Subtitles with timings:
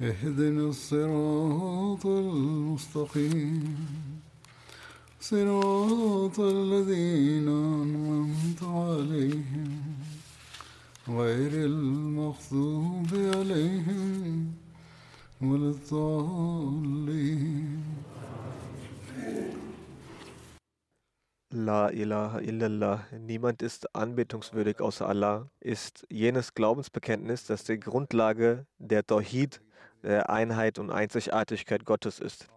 [0.00, 3.76] اهدنا الصراط المستقيم
[5.20, 9.80] صراط الذين أنعمت عليهم
[11.08, 14.52] غير المغضوب عليهم
[15.40, 17.16] ولا الضالين
[21.52, 29.06] La ilaha illallah, niemand ist anbetungswürdig außer Allah, ist jenes Glaubensbekenntnis, das die Grundlage der
[29.06, 29.62] Tawhid,
[30.03, 32.47] der Einheit und Einzigartigkeit Gottes ist.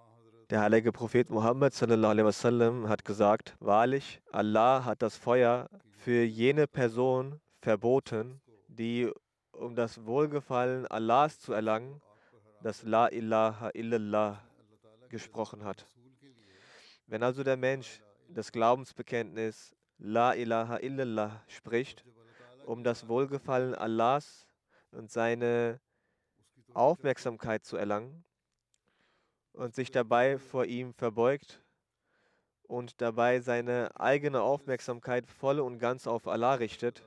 [0.51, 7.41] Der heilige Prophet Muhammad wasallam hat gesagt: Wahrlich, Allah hat das Feuer für jene Person
[7.61, 9.11] verboten, die
[9.53, 12.01] um das Wohlgefallen Allahs zu erlangen,
[12.63, 14.41] das La ilaha illallah
[15.09, 15.87] gesprochen hat.
[17.07, 22.05] Wenn also der Mensch das Glaubensbekenntnis La ilaha illallah spricht,
[22.67, 24.49] um das Wohlgefallen Allahs
[24.91, 25.81] und seine
[26.75, 28.25] Aufmerksamkeit zu erlangen
[29.53, 31.63] und sich dabei vor ihm verbeugt
[32.63, 37.03] und dabei seine eigene Aufmerksamkeit voll und ganz auf Allah richtet,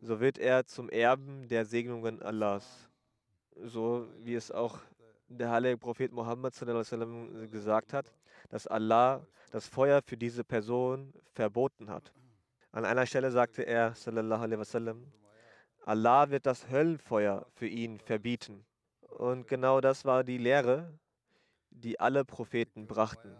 [0.00, 2.88] so wird er zum Erben der Segnungen Allahs.
[3.56, 4.78] So wie es auch
[5.28, 6.54] der heilige Prophet Muhammad
[7.50, 8.12] gesagt hat,
[8.48, 12.12] dass Allah das Feuer für diese Person verboten hat.
[12.70, 13.94] An einer Stelle sagte er,
[15.84, 18.64] Allah wird das Höllenfeuer für ihn verbieten.
[19.18, 20.96] Und genau das war die Lehre,
[21.70, 23.36] die alle Propheten brachten.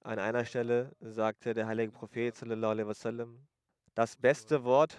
[0.00, 3.46] An einer Stelle sagte der heilige Prophet wasallam,
[3.94, 4.96] das beste Wort,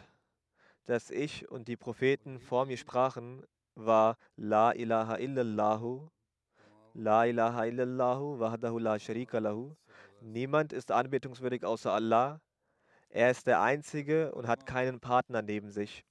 [0.86, 3.44] das ich und die Propheten vor mir sprachen,
[3.74, 6.12] war La ilaha illallahu,
[6.94, 9.74] La ilaha illallahu, wahdahu la sharika lahu.
[10.22, 12.40] Niemand ist anbetungswürdig außer Allah.
[13.10, 16.06] Er ist der Einzige und hat keinen Partner neben sich.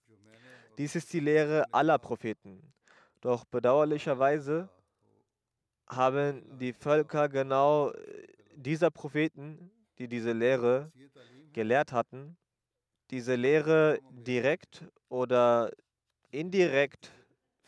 [0.77, 2.73] Dies ist die Lehre aller Propheten.
[3.21, 4.69] Doch bedauerlicherweise
[5.89, 7.93] haben die Völker genau
[8.55, 10.93] dieser Propheten, die diese Lehre
[11.53, 12.37] gelehrt hatten,
[13.11, 15.71] diese Lehre direkt oder
[16.31, 17.11] indirekt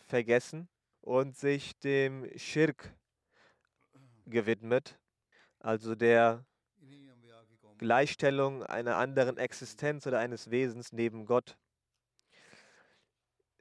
[0.07, 0.69] vergessen
[1.01, 2.95] und sich dem Schirk
[4.27, 4.99] gewidmet,
[5.59, 6.45] also der
[7.79, 11.57] Gleichstellung einer anderen Existenz oder eines Wesens neben Gott.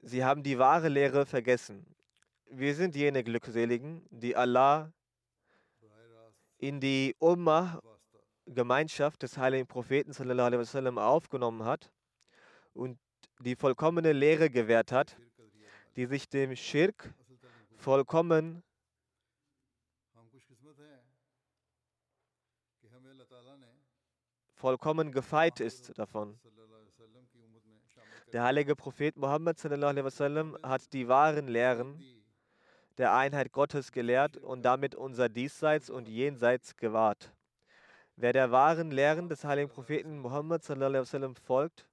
[0.01, 1.85] Sie haben die wahre Lehre vergessen.
[2.49, 4.91] Wir sind jene Glückseligen, die Allah
[6.57, 7.81] in die Ummah,
[8.45, 11.91] Gemeinschaft des heiligen Propheten sallam, aufgenommen hat
[12.73, 12.97] und
[13.39, 15.17] die vollkommene Lehre gewährt hat,
[15.95, 17.13] die sich dem Schirk
[17.77, 18.63] vollkommen
[24.59, 26.37] vollkommen gefeit ist davon.
[28.31, 32.03] Der heilige Prophet Muhammad hat die wahren Lehren
[32.99, 37.33] der Einheit Gottes gelehrt und damit unser Diesseits und Jenseits gewahrt.
[38.17, 40.63] Wer der wahren Lehren des heiligen Propheten Muhammad
[41.39, 41.87] folgt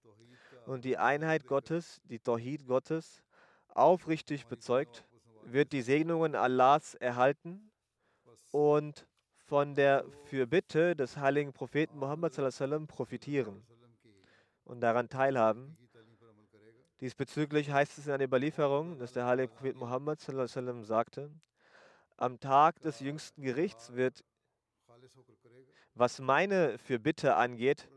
[0.66, 3.22] und die Einheit Gottes, die Tawhid Gottes,
[3.68, 5.06] aufrichtig bezeugt,
[5.44, 7.70] wird die Segnungen Allahs erhalten
[8.50, 9.06] und
[9.46, 12.34] von der Fürbitte des heiligen Propheten Muhammad
[12.88, 13.64] profitieren
[14.64, 15.78] und daran teilhaben.
[17.00, 21.30] Diesbezüglich heißt es in einer Überlieferung, dass der heilige Prophet sallam, sagte,
[22.16, 24.24] am Tag des jüngsten Gerichts wird,
[25.94, 27.88] was meine Fürbitte angeht,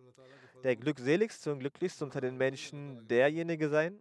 [0.63, 3.98] der glückseligste und glücklichste unter den Menschen derjenige sein,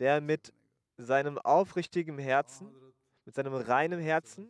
[0.00, 0.52] der mit
[0.96, 2.74] seinem aufrichtigen Herzen,
[3.24, 4.48] mit seinem reinen Herzen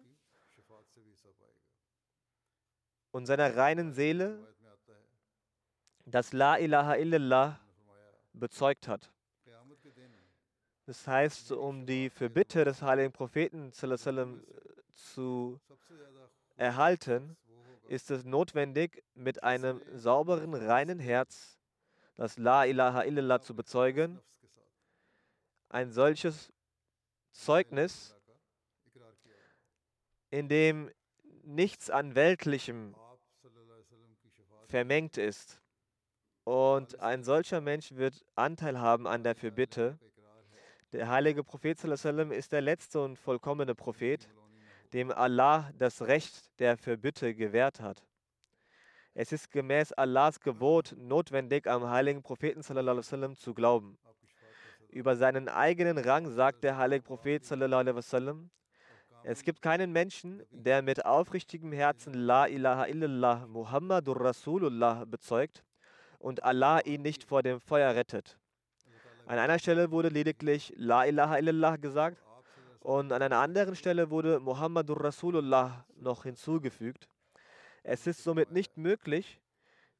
[3.11, 4.55] und seiner reinen Seele
[6.07, 7.61] das La ilaha illallah
[8.33, 9.14] bezeugt hat.
[10.87, 15.61] Das heißt, um die Fürbitte des heiligen Propheten zu
[16.57, 17.37] erhalten,
[17.89, 21.59] ist es notwendig, mit einem sauberen, reinen Herz
[22.17, 24.21] das La ilaha illallah zu bezeugen.
[25.69, 26.53] Ein solches
[27.33, 28.15] Zeugnis,
[30.31, 30.91] in dem
[31.43, 32.95] nichts an Weltlichem
[34.69, 35.61] vermengt ist.
[36.45, 39.99] Und ein solcher Mensch wird Anteil haben an der Fürbitte.
[40.95, 44.29] Der heilige Prophet ist der letzte und vollkommene Prophet,
[44.93, 48.07] dem Allah das Recht der Fürbitte gewährt hat.
[49.13, 53.99] Es ist gemäß Allahs Gebot notwendig, am heiligen Propheten zu glauben.
[54.89, 57.43] Über seinen eigenen Rang sagt der heilige Prophet
[59.25, 65.65] es gibt keinen Menschen, der mit aufrichtigem Herzen La ilaha illallah Muhammadur Rasulullah bezeugt
[66.21, 68.39] und Allah ihn nicht vor dem Feuer rettet.
[69.27, 72.23] An einer Stelle wurde lediglich La ilaha illallah gesagt
[72.81, 77.09] und an einer anderen Stelle wurde Muhammadur Rasulullah noch hinzugefügt.
[77.83, 79.41] Es ist somit nicht möglich,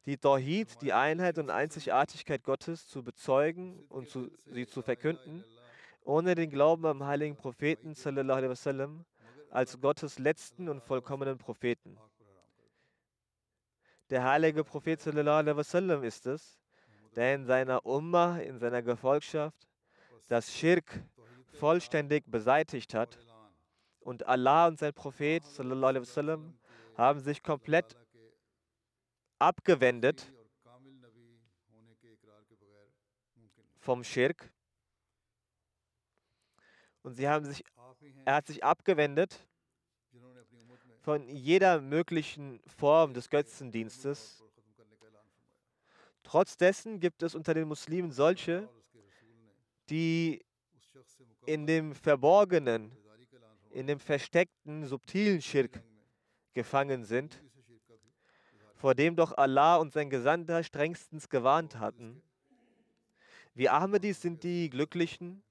[0.05, 5.43] die Tawhid, die Einheit und Einzigartigkeit Gottes zu bezeugen und zu, sie zu verkünden,
[6.03, 9.07] ohne den Glauben am heiligen Propheten sallam,
[9.51, 11.97] als Gottes letzten und vollkommenen Propheten.
[14.11, 16.61] Der heilige Prophet sallam, ist es,
[17.17, 19.69] der in seiner Ummah, in seiner Gefolgschaft,
[20.27, 21.03] das Schirk
[21.59, 23.19] vollständig beseitigt hat
[24.01, 26.59] und Allah und sein Prophet sallam,
[26.97, 27.97] haben sich komplett
[29.39, 30.33] abgewendet
[33.79, 34.51] vom Schirk
[37.03, 37.63] und sie haben sich,
[38.25, 39.47] er hat sich abgewendet
[41.01, 44.44] von jeder möglichen Form des Götzendienstes.
[46.25, 48.69] Trotz dessen gibt es unter den Muslimen solche,
[49.91, 50.45] die
[51.47, 52.91] in dem verborgenen,
[53.71, 55.83] in dem versteckten, subtilen Schirk
[56.55, 57.41] gefangen sind,
[58.75, 62.23] vor dem doch Allah und sein Gesandter strengstens gewarnt hatten.
[63.53, 65.43] Wir Ahmadis sind die Glücklichen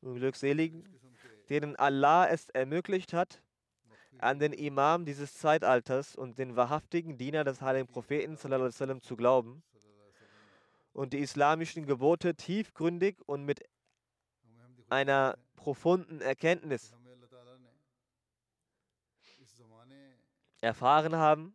[0.00, 0.88] und Glückseligen,
[1.50, 3.42] denen Allah es ermöglicht hat,
[4.18, 9.62] an den Imam dieses Zeitalters und den wahrhaftigen Diener des heiligen Propheten zu glauben
[10.96, 13.62] und die islamischen Gebote tiefgründig und mit
[14.88, 16.94] einer profunden Erkenntnis
[20.62, 21.54] erfahren haben,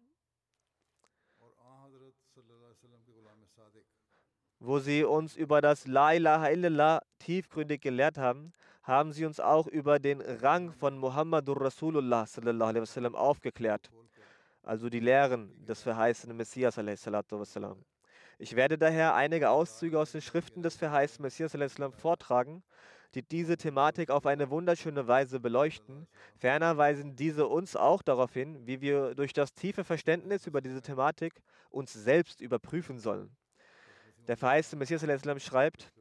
[4.59, 8.53] wo sie uns über das La ilaha illallah tiefgründig gelehrt haben,
[8.83, 13.91] haben sie uns auch über den Rang von Muhammadur Rasulullah sallam, aufgeklärt,
[14.61, 16.77] also die Lehren des verheißenen Messias.
[18.41, 21.55] Ich werde daher einige Auszüge aus den Schriften des verheißenen Messias
[21.95, 22.63] vortragen,
[23.13, 26.07] die diese Thematik auf eine wunderschöne Weise beleuchten.
[26.39, 30.81] Ferner weisen diese uns auch darauf hin, wie wir durch das tiefe Verständnis über diese
[30.81, 33.29] Thematik uns selbst überprüfen sollen.
[34.27, 35.03] Der verheißene Messias
[35.43, 35.93] schreibt,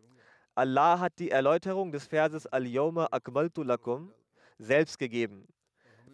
[0.54, 4.14] Allah hat die Erläuterung des Verses Al-Yawma akmaltu lakum
[4.58, 5.46] selbst gegeben.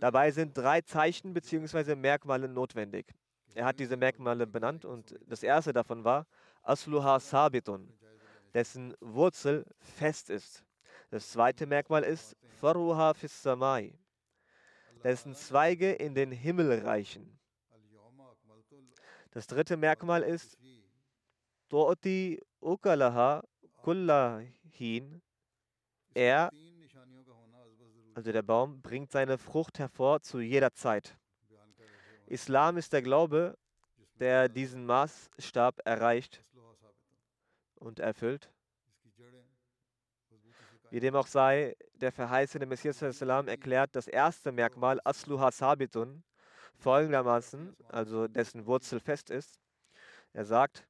[0.00, 1.94] Dabei sind drei Zeichen bzw.
[1.94, 3.14] Merkmale notwendig.
[3.56, 6.26] Er hat diese Merkmale benannt und das erste davon war
[6.62, 7.90] Asluha Sabitun,
[8.52, 10.62] dessen Wurzel fest ist.
[11.08, 13.98] Das zweite Merkmal ist Faruha fis Samai,
[15.02, 17.38] dessen Zweige in den Himmel reichen.
[19.30, 20.58] Das dritte Merkmal ist
[21.70, 23.42] Tu'ti ukalaha
[23.76, 25.22] kullahin.
[26.12, 26.52] Er,
[28.12, 31.16] also der Baum, bringt seine Frucht hervor zu jeder Zeit.
[32.26, 33.56] Islam ist der Glaube,
[34.18, 36.42] der diesen Maßstab erreicht
[37.76, 38.50] und erfüllt.
[40.90, 46.23] Wie dem auch sei, der verheißene Messias erklärt das erste Merkmal Asluha Sabitun
[46.78, 49.61] folgendermaßen, also dessen Wurzel fest ist.
[50.33, 50.87] Er sagt,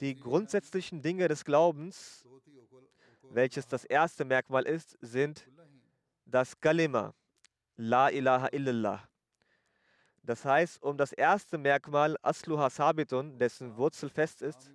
[0.00, 2.26] die grundsätzlichen Dinge des Glaubens,
[3.30, 5.48] welches das erste Merkmal ist, sind
[6.24, 7.14] das Kalima,
[7.76, 9.08] La ilaha illallah.
[10.26, 14.72] Das heißt, um das erste Merkmal Asluha Sabitun, dessen Wurzel fest ist,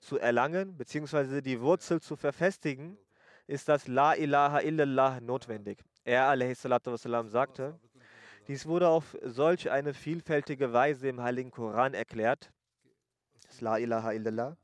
[0.00, 1.40] zu erlangen bzw.
[1.40, 2.98] die Wurzel zu verfestigen,
[3.46, 5.84] ist das La ilaha illallah notwendig.
[6.04, 7.78] Er wassalam, sagte,
[8.48, 12.50] dies wurde auf solch eine vielfältige Weise im Heiligen Koran erklärt,
[13.46, 14.56] das La ilaha illallah,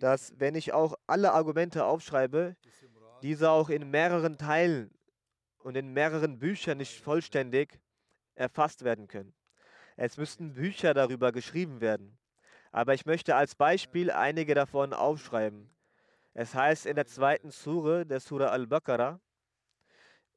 [0.00, 2.56] dass wenn ich auch alle Argumente aufschreibe,
[3.22, 4.90] diese auch in mehreren Teilen
[5.58, 7.78] und in mehreren Büchern nicht vollständig
[8.35, 9.33] erfasst werden können.
[9.95, 12.17] Es müssten Bücher darüber geschrieben werden.
[12.71, 15.69] Aber ich möchte als Beispiel einige davon aufschreiben.
[16.33, 19.19] Es heißt in der zweiten Sure, der Sura Al-Baqarah,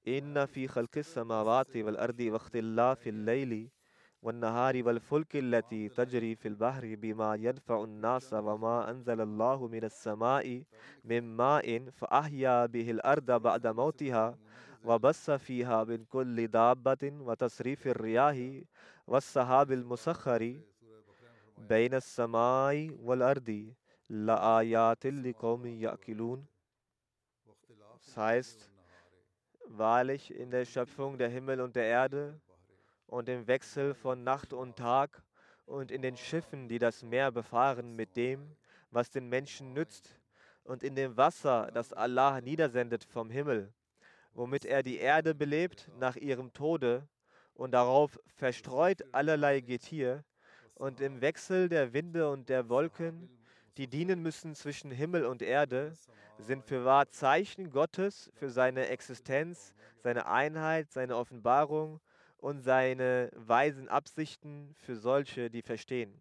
[0.03, 3.71] Inna fi khalqis samawati wal ardi wa ikhtillafi al-layli
[4.25, 10.63] والنهار والفلك التي تجري في البحر بما ينفع الناس وما أنزل الله من السماء
[11.05, 14.39] من ماء فأحيا به الأرض بعد موتها
[14.85, 18.63] وبث فيها من كل دابة وتصريف الرياح
[19.07, 20.61] والسحاب المسخر
[21.59, 23.75] بين السماء والأرض
[24.09, 26.47] لآيات لقوم يأكلون
[28.07, 28.71] Das heißt,
[29.67, 32.39] wahrlich in der Schöpfung der Himmel und der Erde
[33.07, 35.23] und im Wechsel von Nacht und Tag
[35.67, 38.57] und in den Schiffen, die das Meer befahren, mit dem,
[38.91, 40.19] was den Menschen nützt,
[40.65, 43.73] und in dem Wasser, das Allah niedersendet vom Himmel,
[44.40, 47.06] womit er die Erde belebt nach ihrem Tode
[47.56, 50.24] und darauf verstreut allerlei Getier,
[50.76, 53.30] und im Wechsel der Winde und der Wolken,
[53.76, 55.92] die dienen müssen zwischen Himmel und Erde,
[56.38, 62.00] sind für wahr Zeichen Gottes für seine Existenz, seine Einheit, seine Offenbarung
[62.38, 66.14] und seine weisen Absichten für solche, die verstehen.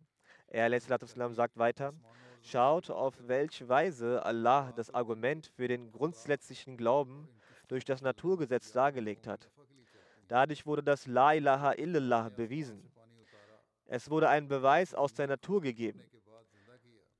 [0.48, 1.94] Er sagt weiter,
[2.42, 7.28] schaut, auf welche Weise Allah das Argument für den grundsätzlichen Glauben
[7.68, 9.50] durch das Naturgesetz dargelegt hat.
[10.26, 12.90] Dadurch wurde das La ilaha illallah bewiesen.
[13.86, 16.02] Es wurde ein Beweis aus der Natur gegeben,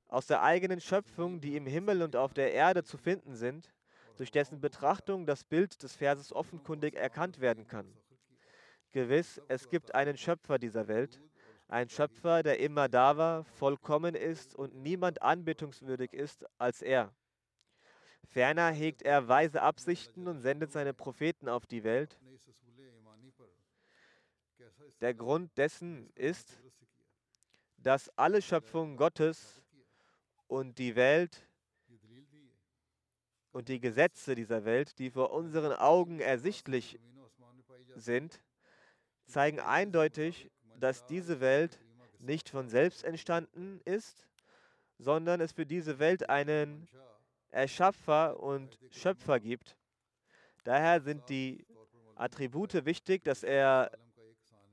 [0.07, 3.73] aus der eigenen Schöpfung, die im Himmel und auf der Erde zu finden sind,
[4.17, 7.91] durch dessen Betrachtung das Bild des Verses offenkundig erkannt werden kann.
[8.91, 11.21] Gewiss, es gibt einen Schöpfer dieser Welt,
[11.67, 17.13] ein Schöpfer, der immer da war, vollkommen ist und niemand anbetungswürdig ist als er.
[18.29, 22.17] Ferner hegt er weise Absichten und sendet seine Propheten auf die Welt.
[25.01, 26.59] Der Grund dessen ist,
[27.77, 29.61] dass alle Schöpfungen Gottes
[30.47, 31.47] und die Welt
[33.51, 36.99] und die Gesetze dieser Welt, die vor unseren Augen ersichtlich
[37.95, 38.41] sind,
[39.25, 41.79] zeigen eindeutig, dass diese Welt
[42.19, 44.27] nicht von selbst entstanden ist,
[44.97, 46.87] sondern es für diese Welt einen
[47.49, 49.75] Erschaffer und Schöpfer gibt.
[50.63, 51.65] Daher sind die
[52.15, 53.91] Attribute wichtig, dass er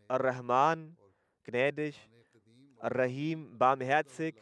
[0.08, 0.96] Ar-Rahman,
[1.44, 1.96] gnädig,
[2.78, 4.34] Ar-Rahim, barmherzig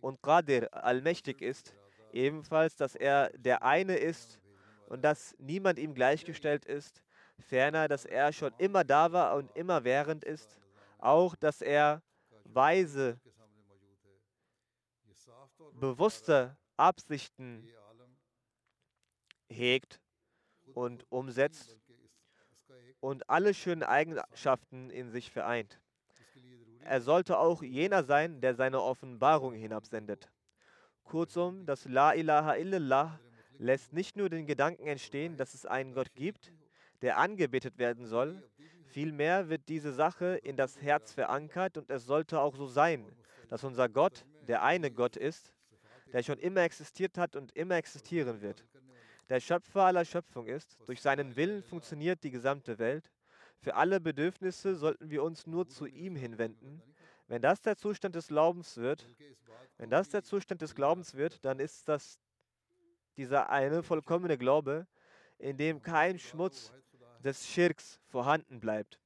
[0.00, 1.74] und Qadir, allmächtig ist.
[2.12, 4.40] Ebenfalls, dass er der eine ist
[4.88, 7.02] und dass niemand ihm gleichgestellt ist
[7.38, 10.58] Ferner, dass er schon immer da war und immer während ist.
[10.98, 12.02] Auch, dass er
[12.44, 13.20] weise,
[15.74, 17.68] bewusste Absichten
[19.48, 20.00] hegt
[20.74, 21.76] und umsetzt
[23.00, 25.80] und alle schönen Eigenschaften in sich vereint.
[26.80, 30.30] Er sollte auch jener sein, der seine Offenbarung hinabsendet.
[31.04, 33.20] Kurzum, das La ilaha illallah
[33.58, 36.52] lässt nicht nur den Gedanken entstehen, dass es einen Gott gibt,
[37.02, 38.42] der angebetet werden soll.
[38.86, 43.04] Vielmehr wird diese Sache in das Herz verankert und es sollte auch so sein,
[43.48, 45.55] dass unser Gott der eine Gott ist,
[46.12, 48.64] der schon immer existiert hat und immer existieren wird.
[49.28, 50.78] Der Schöpfer aller Schöpfung ist.
[50.86, 53.10] Durch seinen Willen funktioniert die gesamte Welt.
[53.58, 56.82] Für alle Bedürfnisse sollten wir uns nur zu ihm hinwenden.
[57.26, 59.08] Wenn das der Zustand des Glaubens wird,
[59.78, 62.20] wenn das der Zustand des Glaubens wird, dann ist das
[63.16, 64.86] dieser eine vollkommene Glaube,
[65.38, 66.72] in dem kein Schmutz,
[67.24, 69.00] des Schirks vorhanden bleibt.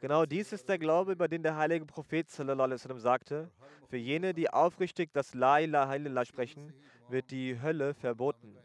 [0.00, 3.50] Genau dies ist der Glaube, über den der heilige Prophet sallam, sagte,
[3.88, 6.74] für jene, die aufrichtig das La ilaha illallah sprechen,
[7.08, 8.56] wird die Hölle verboten.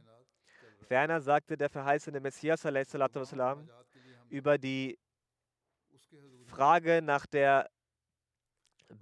[0.88, 3.70] Ferner sagte der verheißene Messias sallam,
[4.30, 5.00] über die
[6.46, 7.70] Frage nach der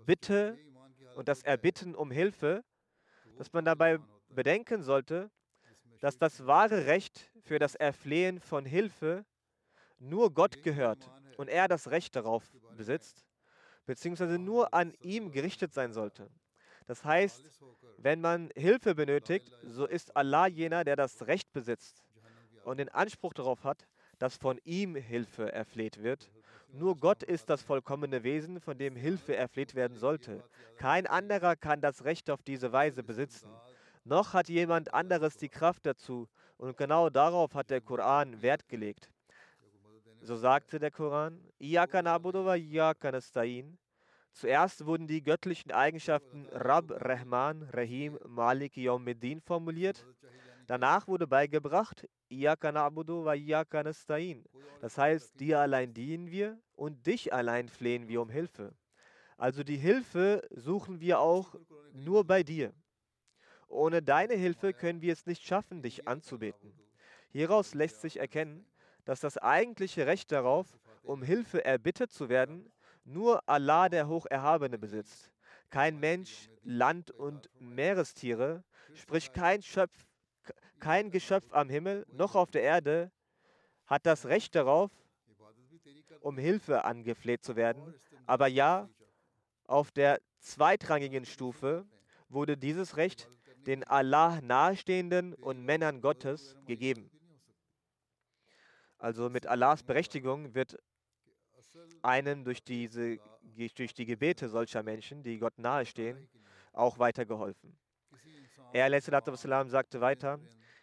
[0.06, 0.58] Bitte
[1.16, 2.64] und das Erbitten um Hilfe,
[3.38, 3.98] dass man dabei
[4.30, 5.32] bedenken sollte,
[6.00, 9.26] dass das wahre Recht für das Erflehen von Hilfe
[9.98, 11.10] nur Gott gehört
[11.40, 12.44] und er das Recht darauf
[12.76, 13.26] besitzt,
[13.86, 16.30] beziehungsweise nur an ihm gerichtet sein sollte.
[16.86, 17.42] Das heißt,
[17.98, 22.04] wenn man Hilfe benötigt, so ist Allah jener, der das Recht besitzt
[22.66, 26.30] und den Anspruch darauf hat, dass von ihm Hilfe erfleht wird.
[26.74, 30.44] Nur Gott ist das vollkommene Wesen, von dem Hilfe erfleht werden sollte.
[30.76, 33.50] Kein anderer kann das Recht auf diese Weise besitzen.
[34.04, 36.28] Noch hat jemand anderes die Kraft dazu
[36.58, 39.10] und genau darauf hat der Koran Wert gelegt.
[40.22, 41.40] So sagte der Koran,
[44.32, 50.06] Zuerst wurden die göttlichen Eigenschaften Rab, Rahman, Rahim, Malik, Yawmiddin formuliert.
[50.68, 52.08] Danach wurde beigebracht,
[54.82, 58.76] Das heißt, dir allein dienen wir und dich allein flehen wir um Hilfe.
[59.38, 61.56] Also die Hilfe suchen wir auch
[61.94, 62.74] nur bei dir.
[63.68, 66.74] ohne deine Hilfe können wir es nicht schaffen, dich anzubeten.
[67.30, 68.66] Hieraus lässt sich erkennen,
[69.10, 70.68] dass das eigentliche Recht darauf,
[71.02, 72.72] um Hilfe erbittet zu werden,
[73.06, 75.32] nur Allah der Hocherhabene besitzt.
[75.72, 78.64] Kein Mensch, Land und Meerestiere,
[78.94, 80.06] sprich kein, Schöpf,
[80.80, 83.12] kein Geschöpf am Himmel noch auf der Erde,
[83.88, 84.92] hat das Recht darauf,
[86.22, 87.96] um Hilfe angefleht zu werden.
[88.28, 88.90] Aber ja,
[89.66, 91.88] auf der zweitrangigen Stufe
[92.28, 93.28] wurde dieses Recht
[93.66, 97.10] den Allah nahestehenden und Männern Gottes gegeben.
[99.00, 100.78] Also mit Allahs Berechtigung wird
[102.02, 103.18] einem durch, diese,
[103.74, 106.30] durch die Gebete solcher Menschen, die Gott nahestehen,
[106.74, 107.78] auch weitergeholfen.
[108.74, 108.90] Er
[109.70, 110.40] sagte weiter,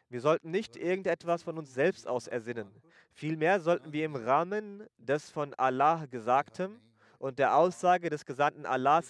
[0.09, 2.71] wir sollten nicht irgendetwas von uns selbst aus ersinnen.
[3.13, 6.81] Vielmehr sollten wir im Rahmen des von Allah Gesagten
[7.19, 9.03] und der Aussage des Gesandten Allah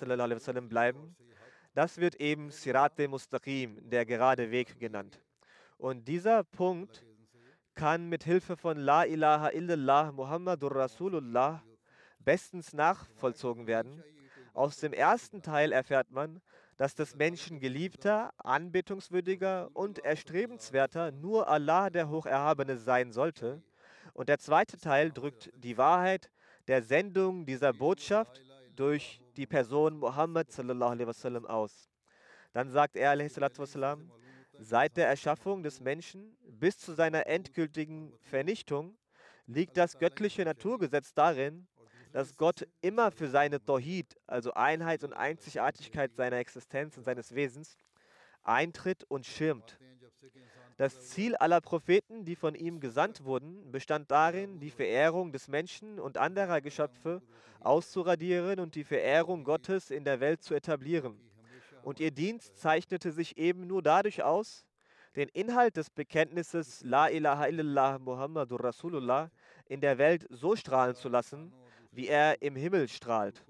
[0.69, 1.17] bleiben.
[1.75, 5.21] Das wird eben Sirat Mustaqim, der gerade Weg genannt.
[5.77, 7.05] Und dieser Punkt
[7.77, 11.63] kann mit Hilfe von La ilaha illallah Muhammadur Rasulullah
[12.19, 14.03] bestens nachvollzogen werden.
[14.55, 16.41] Aus dem ersten Teil erfährt man,
[16.79, 23.63] dass des Menschen geliebter, anbetungswürdiger und erstrebenswerter nur Allah der Hocherhabene sein sollte.
[24.15, 26.31] Und der zweite Teil drückt die Wahrheit
[26.69, 28.43] der Sendung dieser Botschaft
[28.75, 30.49] durch die Person Muhammad
[31.47, 31.91] aus.
[32.53, 33.11] Dann sagt er
[33.59, 34.11] wassalam,
[34.59, 38.97] seit der Erschaffung des Menschen bis zu seiner endgültigen Vernichtung
[39.47, 41.67] liegt das göttliche Naturgesetz darin,
[42.13, 47.77] dass Gott immer für seine Tawhid, also Einheit und Einzigartigkeit seiner Existenz und seines Wesens,
[48.43, 49.79] eintritt und schirmt.
[50.79, 55.99] Das Ziel aller Propheten, die von ihm gesandt wurden, bestand darin, die Verehrung des Menschen
[55.99, 57.23] und anderer Geschöpfe
[57.61, 61.19] auszuradieren und die Verehrung Gottes in der Welt zu etablieren.
[61.87, 64.67] Und ihr Dienst zeichnete sich eben nur dadurch aus,
[65.15, 69.31] den Inhalt des Bekenntnisses La ilaha illallah Muhammadur Rasulullah
[69.67, 71.53] in der Welt so strahlen zu lassen,
[71.93, 73.47] wie er im Himmel strahlt.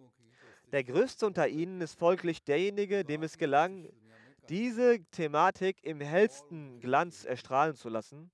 [0.71, 3.89] Der größte unter ihnen ist folglich derjenige, dem es gelang,
[4.51, 8.31] diese Thematik im hellsten Glanz erstrahlen zu lassen,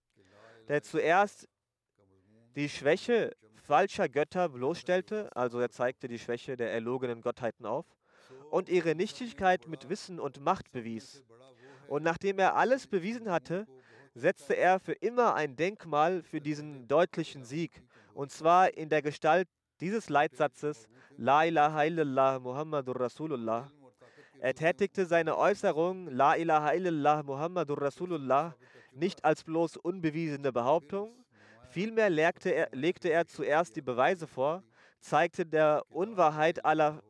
[0.66, 1.48] der zuerst
[2.56, 7.86] die Schwäche falscher Götter bloßstellte, also er zeigte die Schwäche der erlogenen Gottheiten auf,
[8.52, 11.24] und ihre Nichtigkeit mit Wissen und Macht bewies.
[11.88, 13.66] Und nachdem er alles bewiesen hatte,
[14.14, 19.48] setzte er für immer ein Denkmal für diesen deutlichen Sieg, und zwar in der Gestalt
[19.80, 20.86] dieses Leitsatzes
[21.16, 23.72] La ilaha illallah Muhammadur Rasulullah.
[24.38, 28.54] Er tätigte seine Äußerung La ilaha illallah Muhammadur Rasulullah
[28.92, 31.24] nicht als bloß unbewiesene Behauptung,
[31.70, 34.62] vielmehr legte er, legte er zuerst die Beweise vor,
[35.00, 37.02] zeigte, der Unwahrheit aller,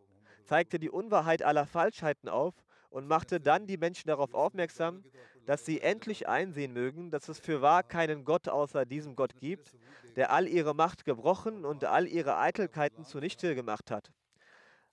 [0.44, 2.54] zeigte die Unwahrheit aller Falschheiten auf
[2.90, 5.04] und machte dann die Menschen darauf aufmerksam,
[5.46, 9.74] dass sie endlich einsehen mögen, dass es für wahr keinen Gott außer diesem Gott gibt,
[10.16, 14.12] der all ihre Macht gebrochen und all ihre Eitelkeiten zunichte gemacht hat.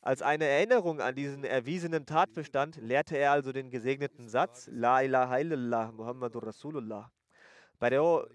[0.01, 5.39] Als eine Erinnerung an diesen erwiesenen Tatbestand lehrte er also den gesegneten Satz La ilaha
[5.39, 7.12] illallah Muhammadur Rasulullah.
[7.79, 8.25] Bei der,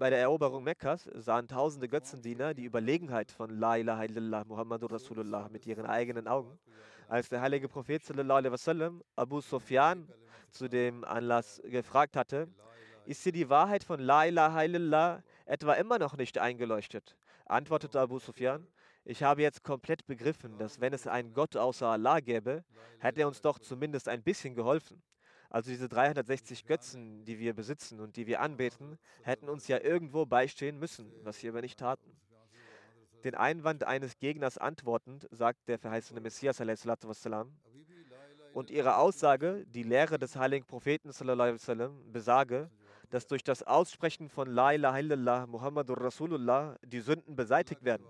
[0.00, 5.50] bei der Eroberung Mekkas sahen tausende Götzendiener die Überlegenheit von La ilaha illallah Muhammadur Rasulullah
[5.52, 6.58] mit ihren eigenen Augen.
[7.06, 10.08] Als der heilige Prophet wasallam Abu Sufyan
[10.48, 12.48] zu dem Anlass gefragt hatte,
[13.04, 17.14] ist dir die Wahrheit von La ilaha illallah etwa immer noch nicht eingeleuchtet?
[17.44, 18.66] Antwortete Abu Sufyan,
[19.04, 22.64] ich habe jetzt komplett begriffen, dass wenn es einen Gott außer Allah gäbe,
[23.00, 25.02] hätte er uns doch zumindest ein bisschen geholfen.
[25.50, 30.24] Also diese 360 Götzen, die wir besitzen und die wir anbeten, hätten uns ja irgendwo
[30.24, 32.16] beistehen müssen, was wir aber nicht taten.
[33.24, 37.52] Den Einwand eines Gegners antwortend, sagt der verheißene Messias wassalam,
[38.52, 42.70] und ihre Aussage, die Lehre des heiligen Propheten sallam, besage,
[43.10, 48.06] dass durch das Aussprechen von La ilaha illallah Muhammadur Rasulullah die Sünden beseitigt werden.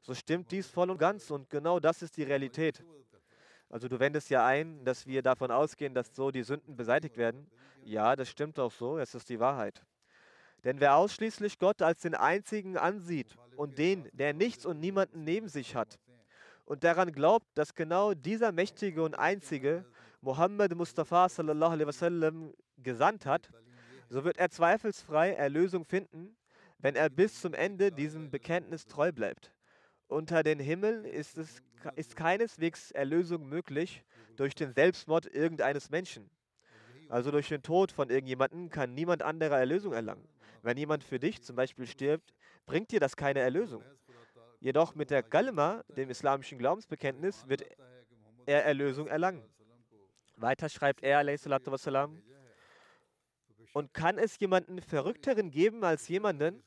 [0.00, 2.84] So stimmt dies voll und ganz und genau das ist die Realität.
[3.70, 7.50] Also du wendest ja ein, dass wir davon ausgehen, dass so die Sünden beseitigt werden.
[7.84, 9.82] Ja, das stimmt auch so, es ist die Wahrheit.
[10.64, 15.48] Denn wer ausschließlich Gott als den einzigen ansieht und den, der nichts und niemanden neben
[15.48, 15.98] sich hat,
[16.68, 19.86] und daran glaubt, dass genau dieser mächtige und einzige
[20.20, 23.48] Muhammad Mustafa sallallahu alaihi wasallam gesandt hat,
[24.10, 26.36] so wird er zweifelsfrei Erlösung finden,
[26.78, 29.50] wenn er bis zum Ende diesem Bekenntnis treu bleibt.
[30.08, 31.62] Unter den Himmeln ist, es,
[31.96, 34.04] ist keineswegs Erlösung möglich
[34.36, 36.30] durch den Selbstmord irgendeines Menschen.
[37.10, 40.26] Also durch den Tod von irgendjemandem kann niemand anderer Erlösung erlangen.
[40.62, 42.34] Wenn jemand für dich zum Beispiel stirbt,
[42.66, 43.82] bringt dir das keine Erlösung.
[44.60, 47.64] Jedoch mit der Kalma, dem islamischen Glaubensbekenntnis, wird
[48.46, 49.44] er Erlösung erlangen.
[50.36, 52.22] Weiter schreibt er, wassalam,
[53.74, 56.62] und kann es jemanden Verrückteren geben als jemanden,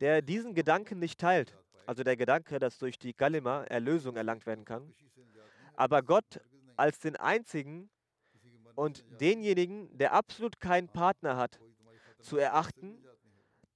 [0.00, 1.56] der diesen Gedanken nicht teilt?
[1.86, 4.94] Also der Gedanke, dass durch die Kalima Erlösung erlangt werden kann.
[5.76, 6.40] Aber Gott
[6.76, 7.90] als den einzigen
[8.74, 11.60] und denjenigen, der absolut keinen Partner hat,
[12.20, 12.98] zu erachten,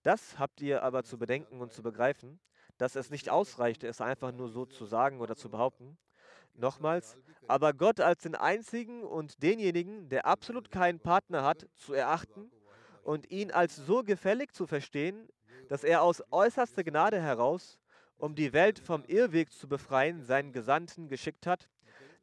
[0.03, 2.41] das habt ihr aber zu bedenken und zu begreifen,
[2.79, 5.99] dass es nicht ausreicht, es einfach nur so zu sagen oder zu behaupten.
[6.55, 7.17] Nochmals,
[7.47, 12.51] aber Gott als den einzigen und denjenigen, der absolut keinen Partner hat, zu erachten
[13.03, 15.29] und ihn als so gefällig zu verstehen,
[15.69, 17.79] dass er aus äußerster Gnade heraus,
[18.19, 21.69] um die Welt vom Irrweg zu befreien, seinen Gesandten geschickt hat,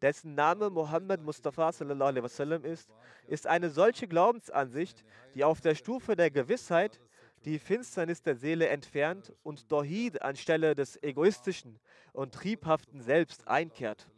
[0.02, 2.90] dessen Name Muhammad Mustafa wasallam ist,
[3.28, 5.04] ist eine solche Glaubensansicht,
[5.34, 7.00] die auf der Stufe der Gewissheit
[7.46, 11.80] die Finsternis der Seele entfernt und Tawhid anstelle des egoistischen
[12.12, 14.10] und triebhaften Selbst einkehrt.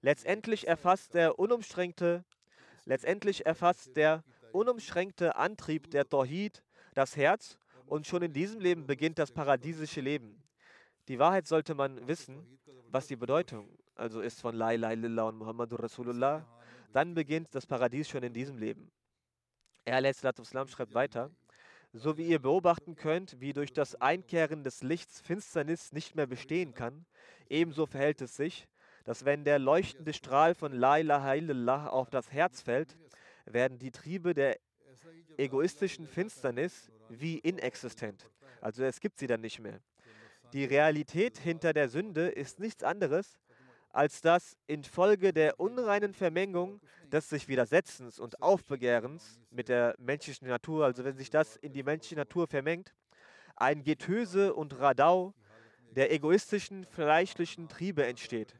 [0.00, 2.24] Letztendlich erfasst der unumschränkte,
[2.84, 4.22] letztendlich erfasst der
[4.52, 6.62] unumschränkte Antrieb der Tawhid
[6.94, 10.42] das Herz und schon in diesem Leben beginnt das paradiesische Leben.
[11.08, 12.46] Die Wahrheit sollte man wissen,
[12.90, 16.46] was die Bedeutung also ist von La ilaha illallah und Muhammadur Rasulullah,
[16.92, 18.90] dann beginnt das Paradies schon in diesem Leben.
[19.84, 21.30] Er Islam schreibt weiter,
[21.94, 26.74] so wie ihr beobachten könnt, wie durch das Einkehren des Lichts Finsternis nicht mehr bestehen
[26.74, 27.06] kann,
[27.48, 28.68] ebenso verhält es sich,
[29.04, 32.98] dass wenn der leuchtende Strahl von La ilaha illallah auf das Herz fällt,
[33.46, 34.58] werden die Triebe der
[35.38, 38.30] egoistischen Finsternis wie inexistent.
[38.60, 39.80] Also es gibt sie dann nicht mehr.
[40.54, 43.38] Die Realität hinter der Sünde ist nichts anderes,
[43.90, 46.80] als dass infolge der unreinen Vermengung
[47.12, 51.82] des sich Widersetzens und Aufbegehrens mit der menschlichen Natur, also wenn sich das in die
[51.82, 52.94] menschliche Natur vermengt,
[53.56, 55.34] ein Getöse und Radau
[55.90, 58.54] der egoistischen, fleischlichen Triebe entsteht.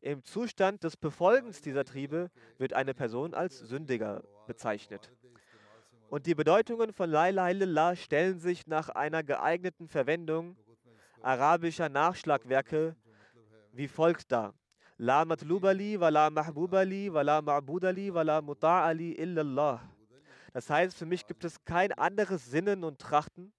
[0.00, 5.12] Im Zustand des Befolgens dieser Triebe wird eine Person als Sündiger bezeichnet.
[6.08, 10.56] Und die Bedeutungen von La ilaha stellen sich nach einer geeigneten Verwendung
[11.24, 12.96] arabischer Nachschlagwerke
[13.72, 14.54] wie folgt dar.
[14.98, 19.80] La matlubali wa la mahbubali wa la ma'budali wa la muta'ali illallah.
[20.52, 23.52] Das heißt, für mich gibt es kein anderes Sinnen und Trachten,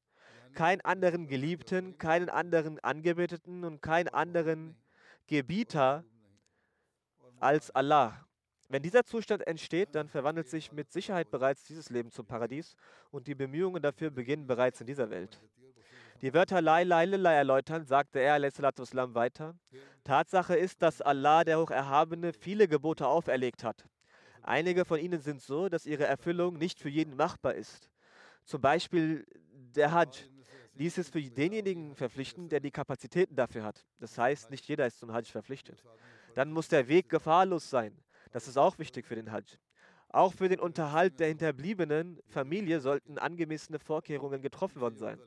[0.53, 4.77] keinen anderen Geliebten, keinen anderen Angebeteten und keinen anderen
[5.27, 6.05] Gebieter
[7.41, 8.25] als Allah.
[8.69, 12.75] Wenn dieser Zustand entsteht, dann verwandelt sich mit Sicherheit bereits dieses Leben zum Paradies
[13.11, 15.41] und die Bemühungen dafür beginnen bereits in dieser Welt.
[16.21, 19.55] Die Wörter La ilaha illallah erläutern, sagte er wassalam, weiter.
[20.03, 23.85] Tatsache ist, dass Allah, der Hocherhabene, viele Gebote auferlegt hat.
[24.41, 27.89] Einige von ihnen sind so, dass ihre Erfüllung nicht für jeden machbar ist.
[28.45, 29.25] Zum Beispiel
[29.75, 30.29] der Hajj.
[30.73, 33.85] Dies ist für denjenigen verpflichtend, der die Kapazitäten dafür hat.
[33.99, 35.83] Das heißt, nicht jeder ist zum Hajj verpflichtet.
[36.35, 37.97] Dann muss der Weg gefahrlos sein.
[38.31, 39.57] Das ist auch wichtig für den Hajj.
[40.09, 45.19] Auch für den Unterhalt der hinterbliebenen Familie sollten angemessene Vorkehrungen getroffen worden sein.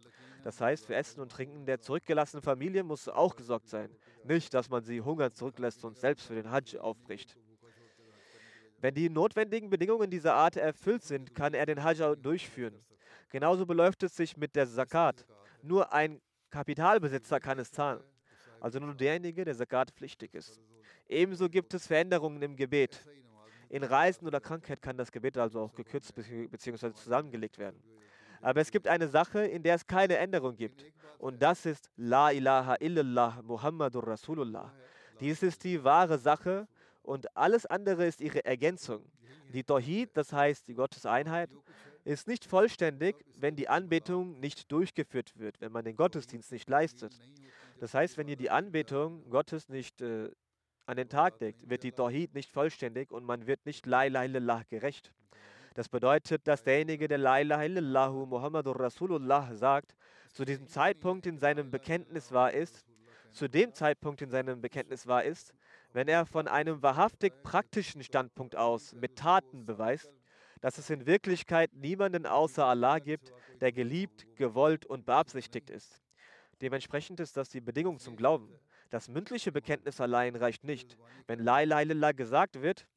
[0.49, 3.95] Das heißt, für Essen und Trinken der zurückgelassenen Familie muss auch gesorgt sein.
[4.25, 7.37] Nicht, dass man sie hungern zurücklässt und selbst für den Hajj aufbricht.
[8.79, 12.83] Wenn die notwendigen Bedingungen dieser Art erfüllt sind, kann er den Hajj durchführen.
[13.29, 15.27] Genauso beläuft es sich mit der Zakat.
[15.61, 18.03] Nur ein Kapitalbesitzer kann es zahlen.
[18.59, 20.59] Also nur derjenige, der Zakat pflichtig ist.
[21.11, 23.07] Ebenso gibt es Veränderungen im Gebet.
[23.69, 26.95] In Reisen oder Krankheit kann das Gebet also auch gekürzt bzw.
[26.95, 27.83] zusammengelegt werden.
[28.41, 30.85] Aber es gibt eine Sache, in der es keine Änderung gibt.
[31.19, 34.73] Und das ist La ilaha illallah Muhammadur Rasulullah.
[35.21, 36.69] Dies ist die wahre Sache
[37.03, 39.05] und alles andere ist ihre Ergänzung.
[39.53, 41.51] Die Tawhid, das heißt die Gotteseinheit,
[42.05, 47.19] ist nicht vollständig, wenn die Anbetung nicht durchgeführt wird, wenn man den Gottesdienst nicht leistet.
[47.81, 50.31] Das heißt, wenn ihr die Anbetung Gottes nicht äh,
[50.87, 54.25] an den Tag legt, wird die Tawhid nicht vollständig und man wird nicht La ilaha
[54.25, 55.13] illallah gerecht.
[55.79, 59.95] Das bedeutet, dass derjenige, der La ilaha illallahu Muhammadur Rasulullah sagt,
[60.33, 62.85] zu diesem Zeitpunkt in seinem Bekenntnis wahr ist,
[63.31, 65.55] zu dem Zeitpunkt in seinem Bekenntnis wahr ist,
[65.93, 70.11] wenn er von einem wahrhaftig praktischen Standpunkt aus mit Taten beweist,
[70.61, 76.03] dass es in Wirklichkeit niemanden außer Allah gibt, der geliebt, gewollt und beabsichtigt ist.
[76.61, 78.53] Dementsprechend ist das die Bedingung zum Glauben.
[78.91, 80.99] Das mündliche Bekenntnis allein reicht nicht.
[81.29, 82.89] Wenn La ilaha illallah gesagt wird,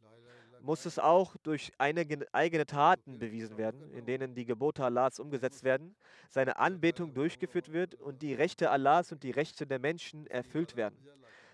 [0.61, 5.95] muss es auch durch eigene Taten bewiesen werden, in denen die Gebote Allahs umgesetzt werden,
[6.29, 10.97] seine Anbetung durchgeführt wird und die Rechte Allahs und die Rechte der Menschen erfüllt werden.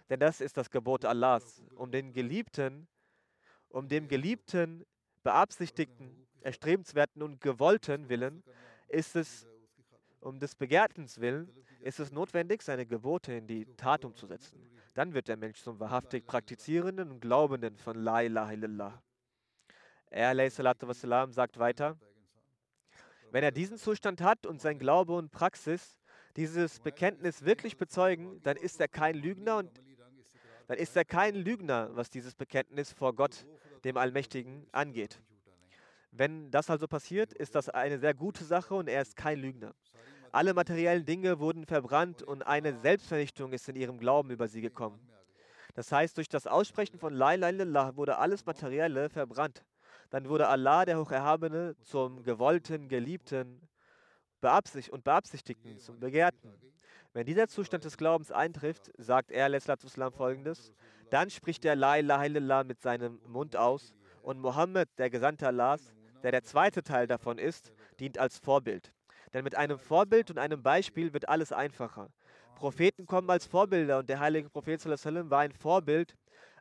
[0.09, 2.87] Denn das ist das Gebot Allahs, um den Geliebten,
[3.69, 4.85] um dem Geliebten,
[5.23, 8.43] beabsichtigten, erstrebenswerten und gewollten Willen
[8.87, 9.45] ist es
[10.19, 11.49] um des Begehrtens willen
[11.81, 14.59] ist es notwendig, seine Gebote in die Tat umzusetzen.
[14.97, 19.03] Dann wird der Mensch zum wahrhaftig praktizierenden und glaubenden von La ilaha illallah.
[20.09, 21.99] Er wassalam, sagt weiter,
[23.29, 25.99] wenn er diesen Zustand hat und sein Glaube und Praxis
[26.35, 29.83] dieses Bekenntnis wirklich bezeugen, dann ist er kein Lügner und
[30.65, 33.45] dann ist er kein Lügner, was dieses Bekenntnis vor Gott,
[33.83, 35.21] dem Allmächtigen, angeht.
[36.09, 39.75] Wenn das also passiert, ist das eine sehr gute Sache und er ist kein Lügner.
[40.37, 44.99] Alle materiellen Dinge wurden verbrannt und eine Selbstvernichtung ist in ihrem Glauben über sie gekommen.
[45.73, 49.65] Das heißt, durch das Aussprechen von La ilaha illallah wurde alles Materielle verbrannt.
[50.11, 53.67] Dann wurde Allah, der Hocherhabene, zum gewollten, geliebten
[54.39, 56.53] beabsicht und beabsichtigten, zum Begehrten.
[57.13, 60.71] Wenn dieser Zustand des Glaubens eintrifft, sagt er, Islam folgendes,
[61.09, 65.95] dann spricht der La ilaha illallah mit seinem Mund aus und Mohammed, der Gesandte Allahs,
[66.21, 68.93] der der zweite Teil davon ist, dient als Vorbild.
[69.33, 72.09] Denn mit einem Vorbild und einem Beispiel wird alles einfacher.
[72.55, 76.15] Propheten kommen als Vorbilder und der heilige Prophet war ein Vorbild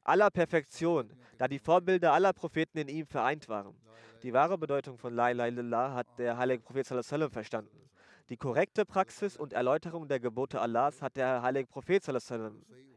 [0.04, 3.74] aller Perfektion, da die Vorbilder aller Propheten in ihm vereint waren.
[4.22, 7.86] Die wahre Bedeutung von La ilaha illallah hat der heilige Prophet verstanden.
[8.28, 12.02] Die korrekte Praxis und Erläuterung der Gebote Allahs hat der heilige Prophet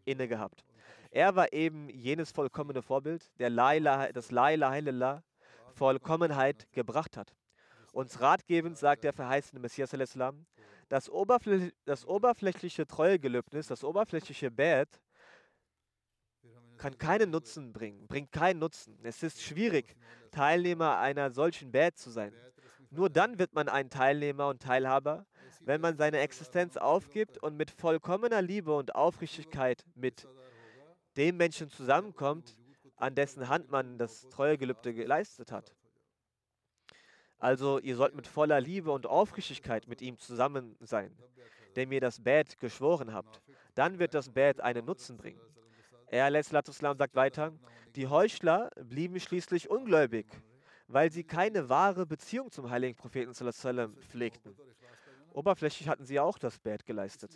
[0.06, 0.66] inne gehabt.
[1.12, 5.24] Er war eben jenes vollkommene Vorbild, der La ilaha, das La ilaha illallah
[5.74, 7.34] Vollkommenheit gebracht hat.
[7.92, 10.46] Uns ratgebend sagt der verheißene Messias al-Islam,
[10.90, 14.90] das, oberfläch das oberflächliche Treuegelöbnis, das oberflächliche Bad,
[16.78, 18.98] kann keinen Nutzen bringen, bringt keinen Nutzen.
[19.04, 19.96] Es ist schwierig,
[20.32, 22.34] Teilnehmer einer solchen Bad zu sein.
[22.90, 25.26] Nur dann wird man ein Teilnehmer und Teilhaber,
[25.60, 30.28] wenn man seine Existenz aufgibt und mit vollkommener Liebe und Aufrichtigkeit mit
[31.18, 32.58] dem Menschen zusammenkommt,
[32.96, 35.76] an dessen Hand man das Treuegelübde geleistet hat.
[37.40, 41.16] Also ihr sollt mit voller Liebe und Aufrichtigkeit mit ihm zusammen sein,
[41.76, 43.42] dem ihr das Bad geschworen habt.
[43.76, 45.40] Dann wird das Bad einen Nutzen bringen.
[46.08, 47.54] Er sagt weiter,
[47.96, 50.26] die Heuchler blieben schließlich ungläubig,
[50.88, 53.34] weil sie keine wahre Beziehung zum heiligen Propheten
[54.10, 54.56] pflegten.
[55.34, 57.32] Oberflächlich hatten sie auch das Bad geleistet.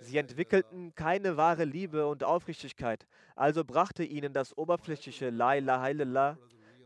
[0.00, 6.38] Sie entwickelten keine wahre Liebe und Aufrichtigkeit, also brachte ihnen das oberflächliche La ilaha illallah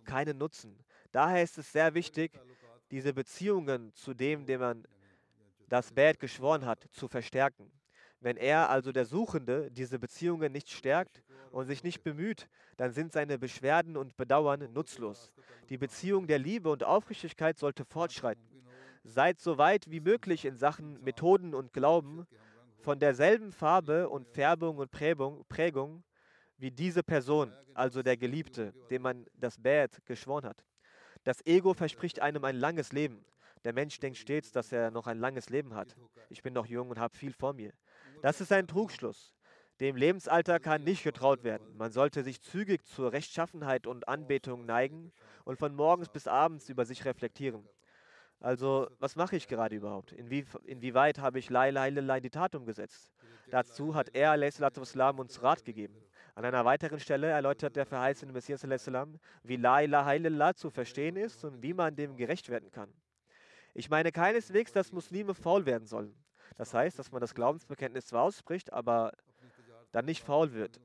[0.05, 0.77] keinen Nutzen.
[1.13, 2.33] Daher ist es sehr wichtig,
[2.91, 4.87] diese Beziehungen zu dem, dem man
[5.69, 7.71] das Bad geschworen hat, zu verstärken.
[8.21, 13.13] Wenn er, also der Suchende, diese Beziehungen nicht stärkt und sich nicht bemüht, dann sind
[13.13, 15.33] seine Beschwerden und Bedauern nutzlos.
[15.69, 18.45] Die Beziehung der Liebe und Aufrichtigkeit sollte fortschreiten.
[19.05, 22.27] Seid so weit wie möglich in Sachen Methoden und Glauben
[22.81, 26.05] von derselben Farbe und Färbung und Prägung,
[26.59, 30.65] wie diese Person, also der Geliebte, dem man das Bad geschworen hat.
[31.25, 33.25] Das Ego verspricht einem ein langes Leben.
[33.65, 35.95] Der Mensch denkt stets, dass er noch ein langes Leben hat.
[36.31, 37.73] Ich bin noch jung und habe viel vor mir.
[38.23, 39.35] Das ist ein Trugschluss.
[39.81, 41.77] Dem Lebensalter kann nicht getraut werden.
[41.77, 45.13] Man sollte sich zügig zur Rechtschaffenheit und Anbetung neigen
[45.45, 47.67] und von morgens bis abends über sich reflektieren.
[48.41, 50.13] Also, was mache ich gerade überhaupt?
[50.13, 53.13] Inwie, inwieweit habe ich La ilaha illallah in die Tat umgesetzt?
[53.51, 55.95] Dazu hat er, Islam, uns Rat gegeben.
[56.35, 58.65] An einer weiteren Stelle erläutert der verheißene Messias,
[59.43, 62.93] wie La ilaha illallah zu verstehen ist und wie man dem gerecht werden kann.
[63.75, 66.15] Ich meine keineswegs, dass Muslime faul werden sollen.
[66.57, 69.13] Das heißt, dass man das Glaubensbekenntnis zwar ausspricht, aber
[69.93, 70.81] dann nicht faul wird.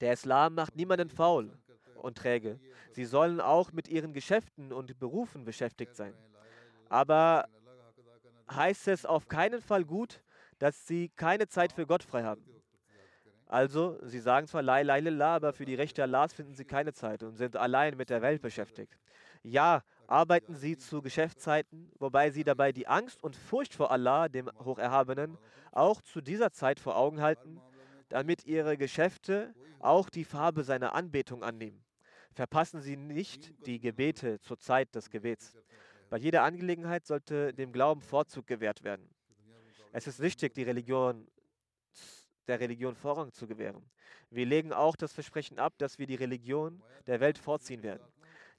[0.00, 1.56] Der Islam macht niemanden faul
[1.96, 2.60] und träge.
[2.92, 6.14] Sie sollen auch mit ihren Geschäften und Berufen beschäftigt sein.
[6.88, 7.48] Aber
[8.50, 10.22] heißt es auf keinen Fall gut,
[10.58, 12.44] dass sie keine Zeit für Gott frei haben.
[13.46, 16.92] Also, sie sagen zwar La ilaha illallah, aber für die Rechte Allahs finden sie keine
[16.92, 18.98] Zeit und sind allein mit der Welt beschäftigt.
[19.42, 24.50] Ja, arbeiten sie zu Geschäftszeiten, wobei sie dabei die Angst und Furcht vor Allah, dem
[24.64, 25.38] Hocherhabenen,
[25.70, 27.60] auch zu dieser Zeit vor Augen halten,
[28.08, 31.84] damit ihre Geschäfte auch die Farbe seiner Anbetung annehmen.
[32.32, 35.56] Verpassen sie nicht die Gebete zur Zeit des Gebets.
[36.10, 39.08] Bei jeder Angelegenheit sollte dem Glauben Vorzug gewährt werden.
[39.92, 41.26] Es ist wichtig, die Religion,
[42.46, 43.84] der Religion Vorrang zu gewähren.
[44.30, 48.02] Wir legen auch das Versprechen ab, dass wir die Religion der Welt vorziehen werden.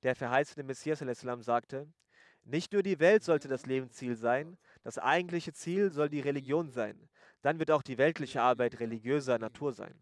[0.03, 1.87] Der verheißene Messias sagte,
[2.43, 7.09] nicht nur die Welt sollte das Lebensziel sein, das eigentliche Ziel soll die Religion sein.
[7.41, 9.93] Dann wird auch die weltliche Arbeit religiöser Natur sein.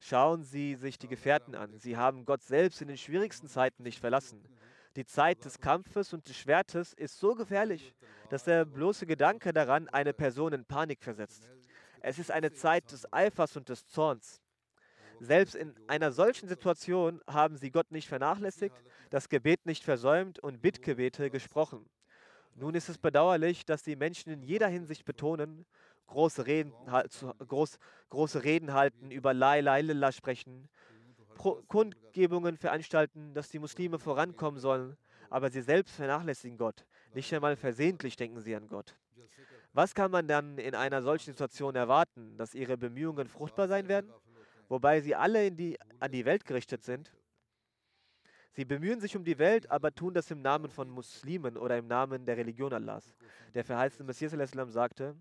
[0.00, 1.78] Schauen Sie sich die Gefährten an.
[1.78, 4.42] Sie haben Gott selbst in den schwierigsten Zeiten nicht verlassen.
[4.96, 7.94] Die Zeit des Kampfes und des Schwertes ist so gefährlich,
[8.30, 11.48] dass der bloße Gedanke daran eine Person in Panik versetzt.
[12.02, 14.40] Es ist eine Zeit des Eifers und des Zorns.
[15.20, 18.76] Selbst in einer solchen Situation haben sie Gott nicht vernachlässigt,
[19.10, 21.88] das Gebet nicht versäumt und Bittgebete gesprochen.
[22.54, 25.64] Nun ist es bedauerlich, dass die Menschen in jeder Hinsicht betonen,
[26.06, 26.72] große Reden,
[27.46, 27.78] groß,
[28.10, 30.68] große Reden halten, über La ilaha illallah sprechen,
[31.34, 34.96] Pro Kundgebungen veranstalten, dass die Muslime vorankommen sollen,
[35.30, 36.84] aber sie selbst vernachlässigen Gott.
[37.14, 38.96] Nicht einmal versehentlich denken sie an Gott.
[39.78, 44.12] Was kann man dann in einer solchen Situation erwarten, dass ihre Bemühungen fruchtbar sein werden,
[44.68, 47.12] wobei sie alle die, an die Welt gerichtet sind?
[48.50, 51.86] Sie bemühen sich um die Welt, aber tun das im Namen von Muslimen oder im
[51.86, 53.14] Namen der Religion Allahs.
[53.54, 54.32] Der verheißene Messias
[54.72, 55.14] sagte,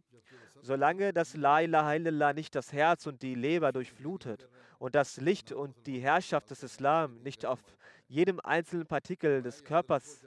[0.64, 5.52] solange das La ilaha illallah nicht das Herz und die Leber durchflutet und das Licht
[5.52, 7.60] und die Herrschaft des Islam nicht auf
[8.08, 10.26] jedem einzelnen Partikel des Körpers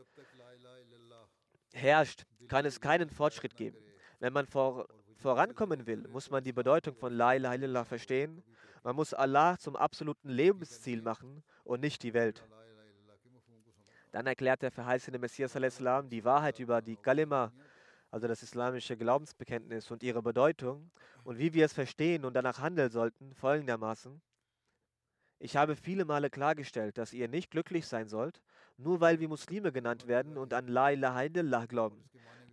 [1.72, 3.89] herrscht, kann es keinen Fortschritt geben.
[4.20, 8.42] Wenn man vor, vorankommen will, muss man die Bedeutung von La ilaha illallah verstehen.
[8.84, 12.46] Man muss Allah zum absoluten Lebensziel machen und nicht die Welt.
[14.12, 17.50] Dann erklärt der verheißene Messias die Wahrheit über die Kalima,
[18.10, 20.90] also das islamische Glaubensbekenntnis und ihre Bedeutung
[21.24, 24.20] und wie wir es verstehen und danach handeln sollten, folgendermaßen.
[25.42, 28.42] Ich habe viele Male klargestellt, dass ihr nicht glücklich sein sollt,
[28.76, 32.04] nur weil wir Muslime genannt werden und an La ilaha illallah glauben.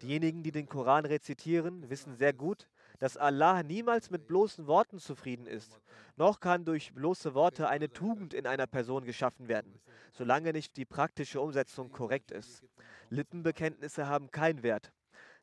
[0.01, 2.69] Diejenigen, die den Koran rezitieren, wissen sehr gut,
[2.99, 5.81] dass Allah niemals mit bloßen Worten zufrieden ist.
[6.15, 9.81] Noch kann durch bloße Worte eine Tugend in einer Person geschaffen werden,
[10.13, 12.63] solange nicht die praktische Umsetzung korrekt ist.
[13.09, 14.93] Lippenbekenntnisse haben keinen Wert.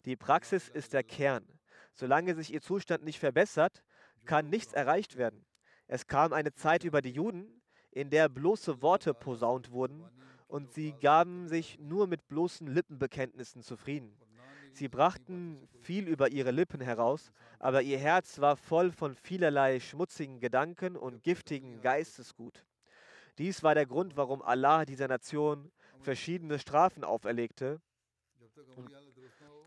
[0.07, 1.45] Die Praxis ist der Kern.
[1.93, 3.85] Solange sich ihr Zustand nicht verbessert,
[4.25, 5.45] kann nichts erreicht werden.
[5.87, 10.05] Es kam eine Zeit über die Juden, in der bloße Worte posaunt wurden
[10.49, 14.17] und sie gaben sich nur mit bloßen Lippenbekenntnissen zufrieden.
[14.73, 20.41] Sie brachten viel über ihre Lippen heraus, aber ihr Herz war voll von vielerlei schmutzigen
[20.41, 22.65] Gedanken und giftigen Geistesgut.
[23.39, 25.71] Dies war der Grund, warum Allah dieser Nation
[26.01, 27.81] verschiedene Strafen auferlegte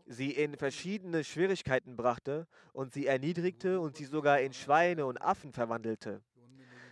[0.08, 5.52] sie in verschiedene Schwierigkeiten brachte und sie erniedrigte und sie sogar in Schweine und Affen
[5.52, 6.22] verwandelte.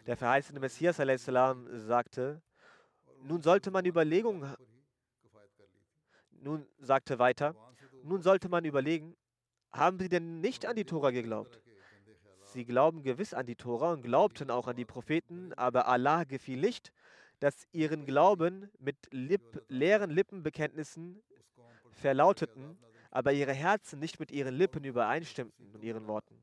[0.07, 2.42] Der verheißene Messias sagte,
[3.22, 4.55] nun sollte man Überlegungen,
[6.31, 7.57] nun sagte weiter,
[8.05, 9.16] nun sollte man überlegen,
[9.72, 11.61] haben sie denn nicht an die Tora geglaubt?
[12.44, 16.61] Sie glauben gewiss an die Tora und glaubten auch an die Propheten, aber Allah gefiel
[16.61, 16.92] nicht,
[17.40, 21.20] dass ihren Glauben mit Lipp, leeren Lippenbekenntnissen
[21.90, 22.79] verlauteten,
[23.16, 26.38] aber ihre Herzen nicht mit ihren Lippen übereinstimmten und ihren Worten.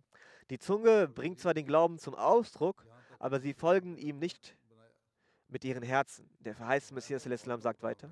[0.49, 2.83] Die Zunge bringt zwar den Glauben zum Ausdruck,
[3.19, 4.57] aber sie folgen ihm nicht
[5.49, 6.27] mit ihren Herzen.
[6.39, 7.25] Der verheißene Messias
[7.61, 8.09] sagt weiter.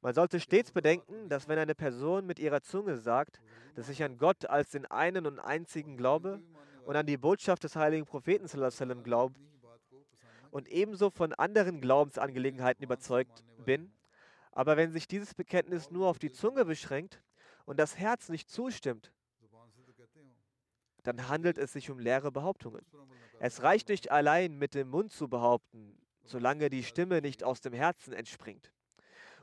[0.00, 3.40] Man sollte stets bedenken, dass wenn eine Person mit ihrer Zunge sagt,
[3.74, 6.40] dass ich an Gott als den einen und einzigen glaube
[6.84, 8.46] und an die Botschaft des heiligen Propheten
[9.02, 9.40] glaubt
[10.52, 13.90] und ebenso von anderen Glaubensangelegenheiten überzeugt bin,
[14.52, 17.20] aber wenn sich dieses Bekenntnis nur auf die Zunge beschränkt
[17.68, 19.12] und das Herz nicht zustimmt,
[21.02, 22.80] dann handelt es sich um leere Behauptungen.
[23.40, 27.74] Es reicht nicht allein mit dem Mund zu behaupten, solange die Stimme nicht aus dem
[27.74, 28.72] Herzen entspringt.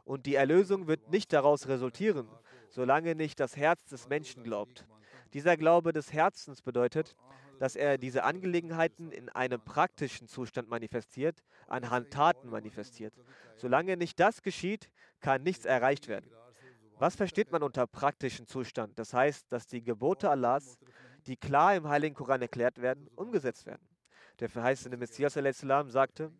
[0.05, 2.27] Und die Erlösung wird nicht daraus resultieren,
[2.69, 4.87] solange nicht das Herz des Menschen glaubt.
[5.33, 7.15] Dieser Glaube des Herzens bedeutet,
[7.59, 13.13] dass er diese Angelegenheiten in einem praktischen Zustand manifestiert, anhand Taten manifestiert.
[13.55, 14.89] Solange nicht das geschieht,
[15.21, 16.34] kann nichts erreicht werden.
[16.97, 18.97] Was versteht man unter praktischen Zustand?
[18.97, 20.77] Das heißt, dass die Gebote Allahs,
[21.27, 23.85] die klar im Heiligen Koran erklärt werden, umgesetzt werden.
[24.39, 26.31] Der verheißene Messias sagte,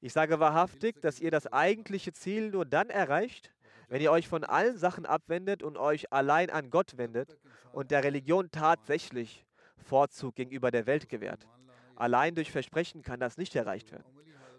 [0.00, 3.52] ich sage wahrhaftig, dass ihr das eigentliche Ziel nur dann erreicht,
[3.88, 7.38] wenn ihr euch von allen Sachen abwendet und euch allein an Gott wendet
[7.72, 9.46] und der Religion tatsächlich
[9.76, 11.46] Vorzug gegenüber der Welt gewährt.
[11.94, 14.04] Allein durch Versprechen kann das nicht erreicht werden.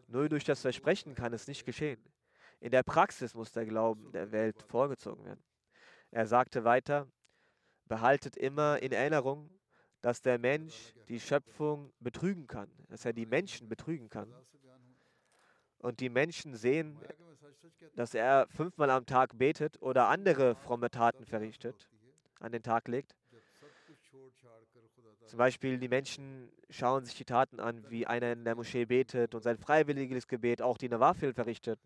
[0.07, 2.01] Nur durch das Versprechen kann es nicht geschehen.
[2.59, 5.43] In der Praxis muss der Glauben der Welt vorgezogen werden.
[6.11, 7.07] Er sagte weiter,
[7.85, 9.49] behaltet immer in Erinnerung,
[10.01, 14.33] dass der Mensch die Schöpfung betrügen kann, dass er die Menschen betrügen kann.
[15.79, 16.99] Und die Menschen sehen,
[17.95, 21.89] dass er fünfmal am Tag betet oder andere fromme Taten verrichtet,
[22.39, 23.15] an den Tag legt.
[25.25, 29.35] Zum Beispiel die Menschen schauen sich die Taten an, wie einer in der Moschee betet
[29.35, 31.79] und sein freiwilliges Gebet auch die Nawafil verrichtet.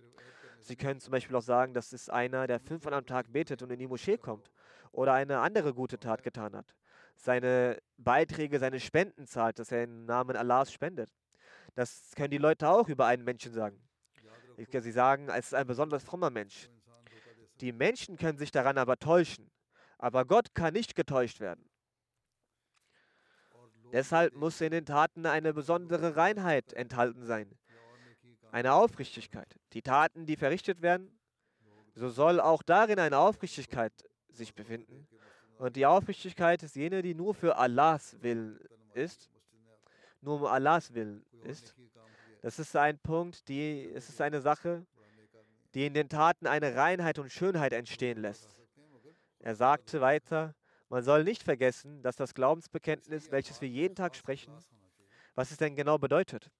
[0.62, 3.72] Sie können zum Beispiel auch sagen, das ist einer, der fünfmal am Tag betet und
[3.72, 4.52] in die Moschee kommt
[4.92, 6.76] oder eine andere gute Tat getan hat.
[7.16, 11.12] Seine Beiträge, seine Spenden zahlt, dass er im Namen Allahs spendet.
[11.76, 13.82] Das können die Leute auch über einen Menschen sagen.
[14.58, 16.70] Sie sagen, es ist ein besonders frommer Mensch.
[17.60, 19.50] Die Menschen können sich daran aber täuschen,
[19.98, 21.70] aber Gott kann nicht getäuscht werden.
[23.92, 27.58] Deshalb muss in den Taten eine besondere Reinheit enthalten sein,
[28.52, 29.60] eine Aufrichtigkeit.
[29.74, 31.18] Die Taten, die verrichtet werden,
[31.96, 33.94] so soll auch darin eine Aufrichtigkeit
[34.30, 35.08] sich befinden.
[35.58, 38.60] Und die Aufrichtigkeit ist jene, die nur für Allahs Willen
[38.94, 39.30] ist,
[40.22, 41.76] nur um Allahs Willen ist.
[42.42, 44.86] Das ist ein Punkt, die, es ist eine Sache,
[45.74, 48.58] die in den Taten eine Reinheit und Schönheit entstehen lässt.
[49.40, 50.56] Er sagte weiter,
[50.90, 54.54] man soll nicht vergessen, dass das Glaubensbekenntnis, welches wir jeden Tag sprechen,
[55.36, 56.52] was es denn genau bedeutet.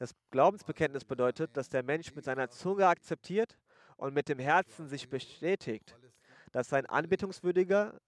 [0.00, 3.58] Das Glaubensbekenntnis bedeutet, dass der Mensch mit seiner Zunge akzeptiert
[3.98, 5.94] und mit dem Herzen sich bestätigt,
[6.52, 8.00] dass sein Anbetungswürdiger,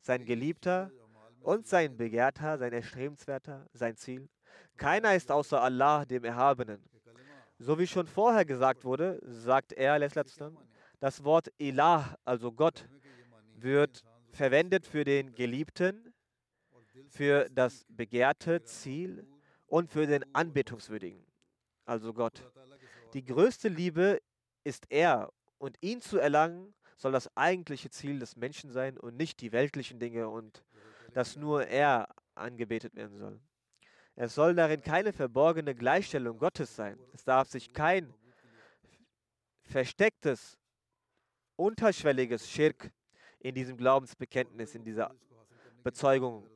[0.00, 0.92] sein Geliebter
[1.40, 4.28] und sein Begehrter, sein Erstrebenswerter, sein Ziel,
[4.76, 6.80] keiner ist außer Allah, dem Erhabenen.
[7.58, 9.98] So wie schon vorher gesagt wurde, sagt er,
[11.00, 12.88] das Wort Ilah, also Gott,
[13.56, 16.14] wird verwendet für den Geliebten,
[17.08, 19.26] für das begehrte Ziel
[19.66, 21.24] und für den Anbetungswürdigen,
[21.84, 22.42] also Gott.
[23.14, 24.20] Die größte Liebe
[24.64, 29.40] ist er und ihn zu erlangen soll das eigentliche Ziel des Menschen sein und nicht
[29.40, 30.64] die weltlichen Dinge und
[31.14, 33.40] dass nur er angebetet werden soll.
[34.14, 36.98] Es soll darin keine verborgene Gleichstellung Gottes sein.
[37.12, 38.14] Es darf sich kein
[39.62, 40.58] verstecktes,
[41.56, 42.92] unterschwelliges Schirk
[43.40, 45.14] in diesem Glaubensbekenntnis, in dieser
[45.82, 46.48] Bezeugung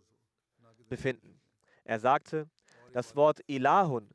[0.89, 1.41] befinden.
[1.85, 2.49] Er sagte,
[2.93, 4.09] das Wort Ilahun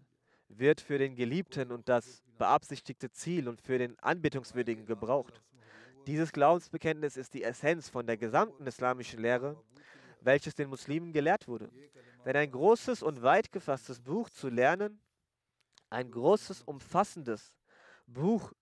[0.57, 5.41] wird für den Geliebten und das beabsichtigte Ziel und für den Anbetungswürdigen gebraucht.
[6.07, 9.61] Dieses Glaubensbekenntnis ist die Essenz von der gesamten islamischen Lehre,
[10.21, 11.69] welches den Muslimen gelehrt wurde.
[12.25, 14.99] Denn ein großes und weit gefasstes Buch zu lernen,
[15.89, 17.51] ein großes, umfassendes
[18.07, 18.53] Buch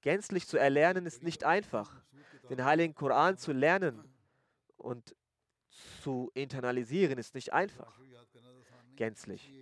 [0.00, 2.02] gänzlich zu erlernen, ist nicht einfach.
[2.50, 4.02] Den heiligen Koran zu lernen
[4.76, 5.14] und
[6.02, 7.98] zu internalisieren, ist nicht einfach.
[8.96, 9.52] Gänzlich.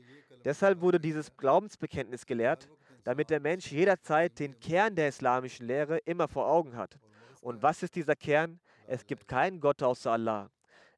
[0.47, 2.69] Deshalb wurde dieses Glaubensbekenntnis gelehrt,
[3.03, 7.01] damit der Mensch jederzeit den Kern der islamischen Lehre immer vor Augen hat.
[7.41, 8.61] Und was ist dieser Kern?
[8.87, 10.49] Es gibt keinen Gott außer Allah.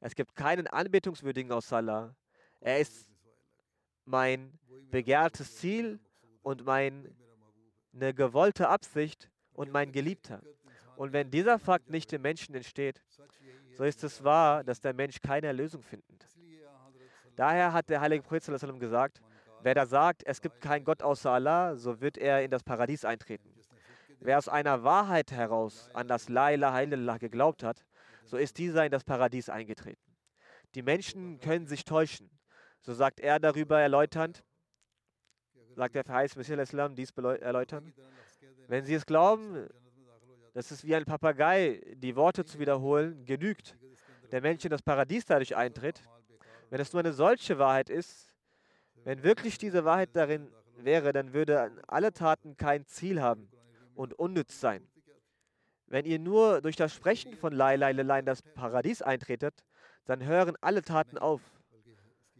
[0.00, 2.14] Es gibt keinen Anbetungswürdigen außer Allah.
[2.60, 3.08] Er ist
[4.04, 4.52] mein
[4.90, 5.98] begehrtes Ziel
[6.42, 7.08] und meine
[7.94, 10.42] gewollte Absicht und mein Geliebter.
[10.96, 13.02] Und wenn dieser Fakt nicht im Menschen entsteht,
[13.78, 16.28] so ist es wahr, dass der Mensch keine Erlösung findet.
[17.34, 19.22] Daher hat der heilige Prophet gesagt,
[19.62, 23.04] wer da sagt, es gibt keinen Gott außer Allah, so wird er in das Paradies
[23.04, 23.52] eintreten.
[24.20, 27.84] Wer aus einer Wahrheit heraus an das La ilaha illallah geglaubt hat,
[28.24, 30.02] so ist dieser in das Paradies eingetreten.
[30.74, 32.30] Die Menschen können sich täuschen.
[32.80, 34.44] So sagt er darüber erläuternd,
[35.74, 37.92] sagt der verheißene Messias Islam dies erläutern.
[38.66, 39.68] Wenn sie es glauben,
[40.52, 43.76] dass es wie ein Papagei, die Worte zu wiederholen, genügt,
[44.32, 46.02] der Mensch in das Paradies dadurch eintritt,
[46.70, 48.27] wenn es nur eine solche Wahrheit ist,
[49.04, 53.48] wenn wirklich diese Wahrheit darin wäre, dann würde alle Taten kein Ziel haben
[53.94, 54.86] und unnütz sein.
[55.86, 59.64] Wenn ihr nur durch das Sprechen von Lai Lai Lai in das Paradies eintretet,
[60.04, 61.40] dann hören alle Taten auf.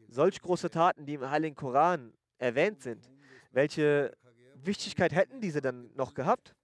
[0.09, 3.11] Solch große Taten, die im Heiligen Koran erwähnt sind,
[3.51, 4.17] welche
[4.55, 6.55] Wichtigkeit hätten diese dann noch gehabt?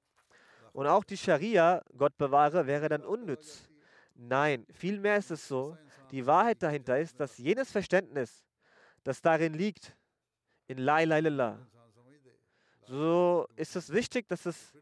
[0.73, 3.69] Und auch die Scharia, Gott bewahre, wäre dann unnütz.
[4.15, 5.77] Nein, vielmehr ist es so,
[6.11, 8.45] die Wahrheit dahinter ist, dass jenes Verständnis,
[9.05, 9.97] das darin liegt,
[10.67, 11.59] in La ilaha illallah,
[12.87, 14.73] so ist es wichtig, dass es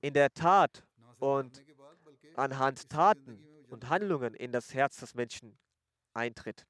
[0.00, 0.84] in der Tat
[1.18, 1.64] und
[2.34, 5.56] anhand Taten und Handlungen in das Herz des Menschen
[6.12, 6.66] eintritt.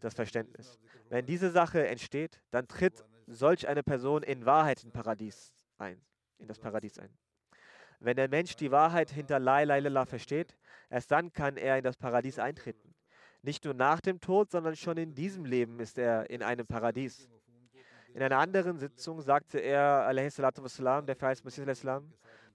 [0.00, 0.78] Das Verständnis.
[1.08, 6.00] Wenn diese Sache entsteht, dann tritt solch eine Person in Wahrheit in Paradies ein,
[6.38, 7.10] in das Paradies ein.
[7.98, 10.56] Wenn der Mensch die Wahrheit hinter La ilaha versteht,
[10.90, 12.85] erst dann kann er in das Paradies eintreten.
[13.46, 17.28] Nicht nur nach dem Tod, sondern schon in diesem Leben ist er in einem Paradies.
[18.12, 21.86] In einer anderen Sitzung sagte er, wassalam, der Verheiß Messias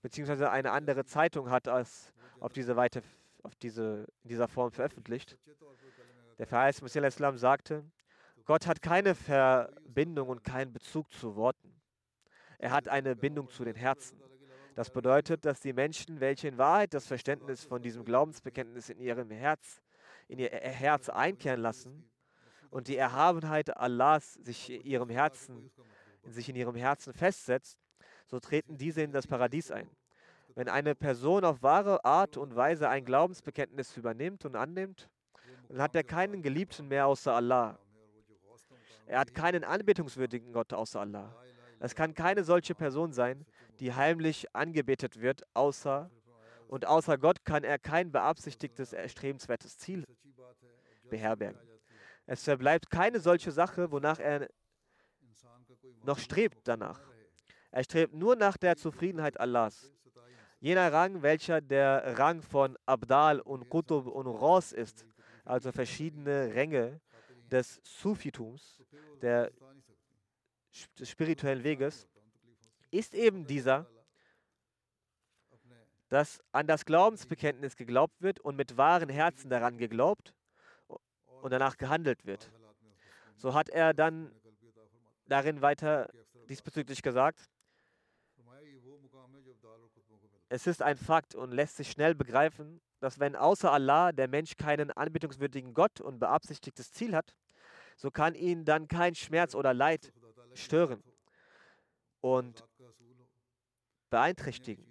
[0.02, 2.12] beziehungsweise eine andere Zeitung hat es
[2.42, 3.04] auf diese Weite,
[3.42, 5.38] auf diese, in dieser Form veröffentlicht.
[6.38, 7.86] Der Verheiß Messias sagte,
[8.44, 11.74] Gott hat keine Verbindung und keinen Bezug zu Worten.
[12.58, 14.20] Er hat eine Bindung zu den Herzen.
[14.76, 19.32] Das bedeutet, dass die Menschen, welche in Wahrheit das Verständnis von diesem Glaubensbekenntnis in ihrem
[19.32, 19.82] Herz,
[20.32, 22.10] in ihr Herz einkehren lassen
[22.70, 25.70] und die Erhabenheit Allahs sich in ihrem Herzen,
[26.24, 27.78] sich in ihrem Herzen festsetzt,
[28.28, 29.90] so treten diese in das Paradies ein.
[30.56, 35.10] Wenn eine Person auf wahre Art und Weise ein Glaubensbekenntnis übernimmt und annimmt,
[35.68, 37.78] dann hat er keinen Geliebten mehr außer Allah.
[39.06, 41.36] Er hat keinen anbetungswürdigen Gott außer Allah.
[41.80, 43.46] Es kann keine solche Person sein,
[43.80, 46.10] die heimlich angebetet wird, außer
[46.72, 50.06] und außer Gott kann er kein beabsichtigtes, erstrebenswertes Ziel
[51.10, 51.60] beherbergen.
[52.26, 54.48] Es verbleibt keine solche Sache, wonach er
[56.04, 57.02] noch strebt danach.
[57.72, 59.92] Er strebt nur nach der Zufriedenheit Allahs.
[60.62, 65.06] Jener Rang, welcher der Rang von Abdal und Qutub und Ros ist,
[65.44, 67.02] also verschiedene Ränge
[67.52, 68.82] des Sufitums,
[69.22, 69.52] der
[70.98, 72.08] des spirituellen Weges
[72.92, 73.88] ist eben dieser,
[76.12, 80.36] dass an das Glaubensbekenntnis geglaubt wird und mit wahren Herzen daran geglaubt
[81.42, 82.52] und danach gehandelt wird.
[83.38, 84.36] So hat er dann
[85.26, 86.12] darin weiter
[86.50, 87.50] diesbezüglich gesagt,
[90.50, 94.58] es ist ein Fakt und lässt sich schnell begreifen, dass wenn außer Allah der Mensch
[94.58, 97.34] keinen anbetungswürdigen Gott und beabsichtigtes Ziel hat,
[97.96, 100.12] so kann ihn dann kein Schmerz oder Leid
[100.56, 101.02] stören
[102.20, 102.66] und
[104.10, 104.91] beeinträchtigen.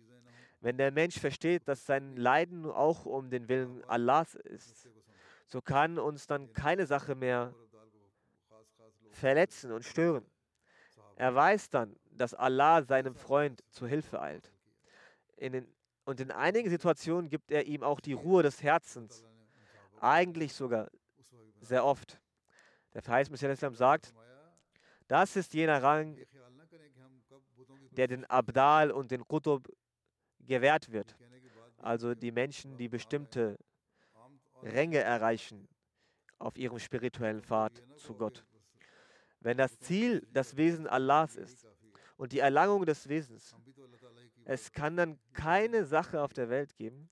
[0.61, 4.89] Wenn der Mensch versteht, dass sein Leiden auch um den Willen Allahs ist,
[5.47, 7.55] so kann uns dann keine Sache mehr
[9.11, 10.25] verletzen und stören.
[11.17, 14.53] Er weiß dann, dass Allah seinem Freund zu Hilfe eilt.
[15.37, 19.25] In den, und in einigen Situationen gibt er ihm auch die Ruhe des Herzens.
[20.01, 20.91] Eigentlich sogar
[21.61, 22.21] sehr oft.
[22.95, 24.15] Der Verheiß Messias sagt,
[25.09, 26.19] das ist jener Rang,
[27.91, 29.69] der den Abdal und den Qutub
[30.47, 31.17] gewährt wird.
[31.79, 33.59] Also die Menschen, die bestimmte
[34.63, 35.69] Ränge erreichen
[36.39, 38.45] auf ihrem spirituellen Pfad zu Gott.
[39.41, 41.67] Wenn das Ziel das Wesen Allahs ist
[42.17, 43.57] und die Erlangung des Wesens,
[44.45, 47.09] es kann dann keine Sache auf der Welt geben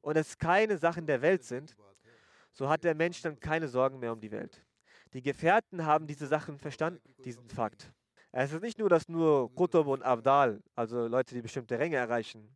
[0.00, 1.76] und es keine Sachen der Welt sind,
[2.52, 4.64] so hat der Mensch dann keine Sorgen mehr um die Welt.
[5.12, 7.92] Die Gefährten haben diese Sachen verstanden, diesen Fakt.
[8.32, 12.48] Es ist nicht nur, dass nur Qutub und Abdal, also Leute, die bestimmte Ränge erreichen,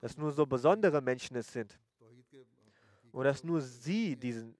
[0.00, 1.78] dass nur so besondere Menschen es sind.
[3.12, 4.56] Und dass nur sie diesen,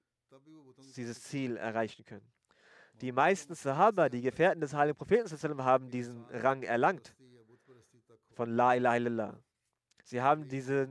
[0.96, 2.30] dieses Ziel erreichen können.
[3.00, 7.16] Die meisten Sahaba, die Gefährten des heiligen Propheten, haben diesen Rang erlangt
[8.34, 9.42] von La ilaha illallah.
[10.04, 10.88] Sie haben diese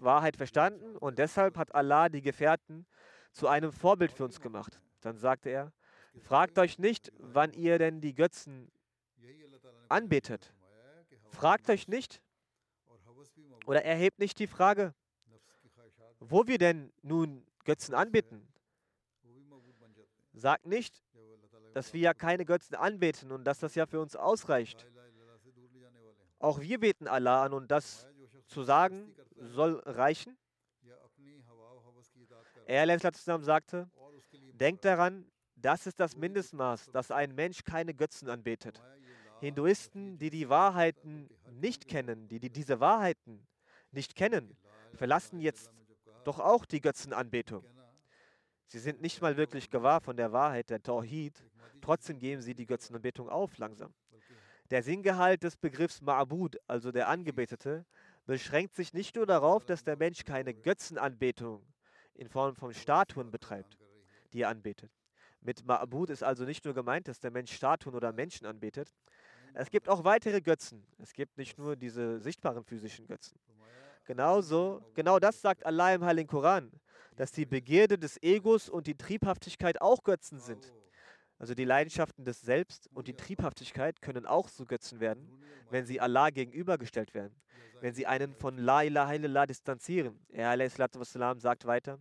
[0.00, 2.86] Wahrheit verstanden und deshalb hat Allah die Gefährten
[3.30, 4.80] zu einem Vorbild für uns gemacht.
[5.00, 5.72] Dann sagte er,
[6.20, 8.70] Fragt euch nicht, wann ihr denn die Götzen
[9.88, 10.54] anbetet.
[11.30, 12.22] Fragt euch nicht
[13.66, 14.94] oder erhebt nicht die Frage,
[16.18, 18.46] wo wir denn nun Götzen anbeten.
[20.34, 21.02] Sagt nicht,
[21.74, 24.86] dass wir ja keine Götzen anbeten und dass das ja für uns ausreicht.
[26.38, 28.06] Auch wir beten Allah an und das
[28.46, 30.36] zu sagen soll reichen.
[32.66, 33.90] Er sagte,
[34.54, 35.31] denkt daran,
[35.64, 38.82] das ist das Mindestmaß, dass ein Mensch keine Götzen anbetet.
[39.40, 43.46] Hinduisten, die die Wahrheiten nicht kennen, die, die diese Wahrheiten
[43.90, 44.56] nicht kennen,
[44.94, 45.70] verlassen jetzt
[46.24, 47.64] doch auch die Götzenanbetung.
[48.66, 51.44] Sie sind nicht mal wirklich gewahr von der Wahrheit der Tawhid,
[51.80, 53.92] trotzdem geben sie die Götzenanbetung auf langsam.
[54.70, 57.84] Der Sinngehalt des Begriffs Ma'bud, also der Angebetete,
[58.24, 61.66] beschränkt sich nicht nur darauf, dass der Mensch keine Götzenanbetung
[62.14, 63.76] in Form von Statuen betreibt,
[64.32, 64.90] die er anbetet.
[65.42, 68.94] Mit Ma'bud ist also nicht nur gemeint, dass der Mensch Statuen oder Menschen anbetet.
[69.54, 70.86] Es gibt auch weitere Götzen.
[70.98, 73.38] Es gibt nicht nur diese sichtbaren physischen Götzen.
[74.04, 76.72] Genauso, genau das sagt Allah im Heiligen Koran,
[77.16, 80.72] dass die Begierde des Egos und die Triebhaftigkeit auch Götzen sind.
[81.38, 86.00] Also die Leidenschaften des Selbst und die Triebhaftigkeit können auch zu Götzen werden, wenn sie
[86.00, 87.34] Allah gegenübergestellt werden,
[87.80, 90.24] wenn sie einen von La ilaha illallah distanzieren.
[90.28, 91.98] Er sagt weiter,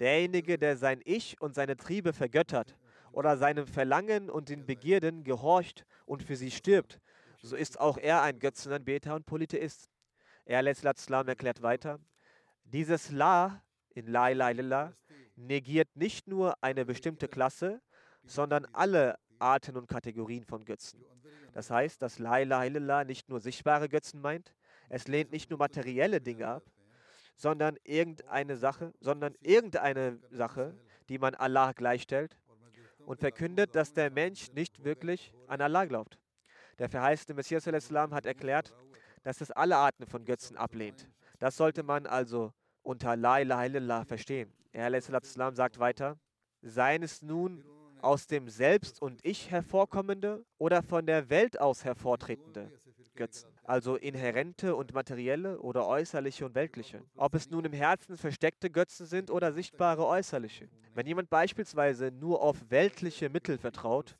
[0.00, 2.76] Derjenige, der sein Ich und seine Triebe vergöttert
[3.12, 7.00] oder seinem Verlangen und den Begierden gehorcht und für sie stirbt,
[7.42, 9.88] so ist auch er ein Götzenanbeter und Polytheist.
[10.44, 11.98] Er Islam erklärt weiter,
[12.64, 13.62] dieses La
[13.94, 14.92] in La ilaha
[15.36, 17.80] negiert nicht nur eine bestimmte Klasse,
[18.24, 21.04] sondern alle Arten und Kategorien von Götzen.
[21.52, 24.54] Das heißt, dass La ilaha nicht nur sichtbare Götzen meint,
[24.88, 26.62] es lehnt nicht nur materielle Dinge ab,
[27.36, 30.74] sondern irgendeine Sache, sondern irgendeine Sache,
[31.08, 32.38] die man Allah gleichstellt
[33.04, 36.18] und verkündet, dass der Mensch nicht wirklich an Allah glaubt.
[36.78, 38.74] Der verheißene Messias hat erklärt,
[39.22, 41.08] dass es alle Arten von Götzen ablehnt.
[41.38, 44.52] Das sollte man also unter La ilaha illallah verstehen.
[44.72, 46.18] Er sagt weiter,
[46.62, 47.64] seien es nun
[48.02, 52.70] aus dem Selbst und Ich hervorkommende oder von der Welt aus hervortretende
[53.14, 57.02] Götzen, also inhärente und materielle oder äußerliche und weltliche.
[57.16, 60.68] Ob es nun im Herzen versteckte Götzen sind oder sichtbare äußerliche.
[60.94, 64.16] Wenn jemand beispielsweise nur auf weltliche Mittel vertraut,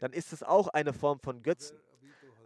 [0.00, 1.78] dann ist es auch eine Form von Götzen.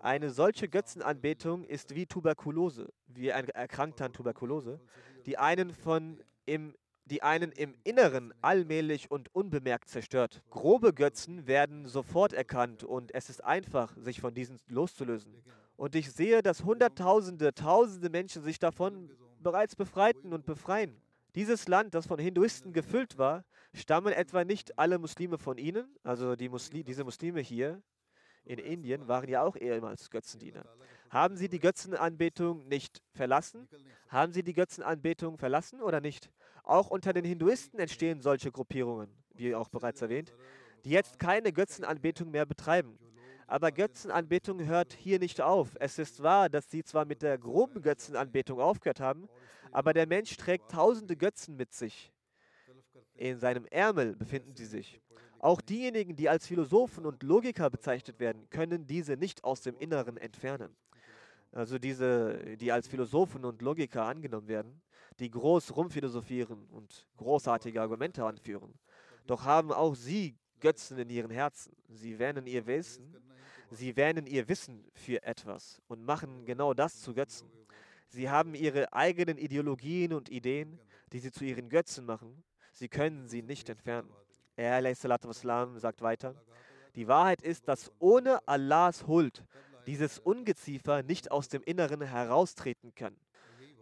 [0.01, 4.80] Eine solche Götzenanbetung ist wie Tuberkulose, wie ein Erkrankter an Tuberkulose,
[5.26, 6.74] die einen von im
[7.09, 10.43] die einen im Inneren allmählich und unbemerkt zerstört.
[10.51, 15.43] Grobe Götzen werden sofort erkannt und es ist einfach, sich von diesen loszulösen.
[15.79, 19.11] Und ich sehe, dass Hunderttausende, Tausende Menschen sich davon
[19.41, 21.01] bereits befreiten und befreien.
[21.37, 26.35] Dieses Land, das von Hinduisten gefüllt war, stammen etwa nicht alle Muslime von ihnen, also
[26.35, 27.81] die Musli diese Muslime hier
[28.45, 30.64] in Indien waren ja auch ehemals Götzendiener.
[31.11, 33.68] Haben sie die Götzenanbetung nicht verlassen?
[34.09, 36.29] Haben sie die Götzenanbetung verlassen oder nicht?
[36.64, 40.35] Auch unter den Hinduisten entstehen solche Gruppierungen, wie auch bereits erwähnt,
[40.85, 42.99] die jetzt keine Götzenanbetung mehr betreiben.
[43.49, 45.70] Aber Götzenanbetung hört hier nicht auf.
[45.80, 49.26] Es ist wahr, dass sie zwar mit der groben Götzenanbetung aufgehört haben,
[49.72, 52.12] aber der Mensch trägt tausende Götzen mit sich.
[53.14, 55.01] In seinem Ärmel befinden sie sich.
[55.38, 60.18] Auch diejenigen, die als Philosophen und Logiker bezeichnet werden, können diese nicht aus dem Inneren
[60.18, 60.76] entfernen.
[61.51, 64.82] Also diese, die als Philosophen und Logiker angenommen werden,
[65.20, 68.74] die groß rumphilosophieren und großartige Argumente anführen.
[69.26, 71.74] Doch haben auch sie Götzen in ihren Herzen.
[71.88, 73.16] Sie wähnen ihr Wissen,
[73.71, 77.49] sie wähnen ihr Wissen für etwas und machen genau das zu Götzen.
[78.09, 80.79] Sie haben ihre eigenen Ideologien und Ideen,
[81.12, 82.43] die sie zu ihren Götzen machen.
[82.73, 84.11] Sie können sie nicht entfernen.
[84.57, 86.35] Er sagt weiter,
[86.95, 89.45] die Wahrheit ist, dass ohne Allahs Huld
[89.87, 93.16] dieses Ungeziefer nicht aus dem Inneren heraustreten kann.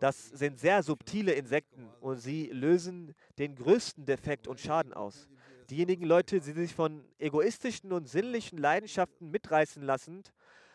[0.00, 5.28] Das sind sehr subtile Insekten und sie lösen den größten Defekt und Schaden aus.
[5.70, 10.22] Diejenigen Leute, die sich von egoistischen und sinnlichen Leidenschaften mitreißen lassen,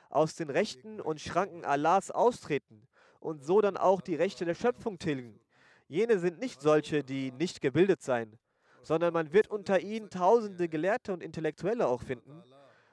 [0.09, 2.87] aus den Rechten und Schranken Allahs austreten
[3.21, 5.39] und so dann auch die Rechte der Schöpfung tilgen.
[5.87, 8.37] Jene sind nicht solche, die nicht gebildet seien,
[8.81, 12.43] sondern man wird unter ihnen tausende Gelehrte und Intellektuelle auch finden.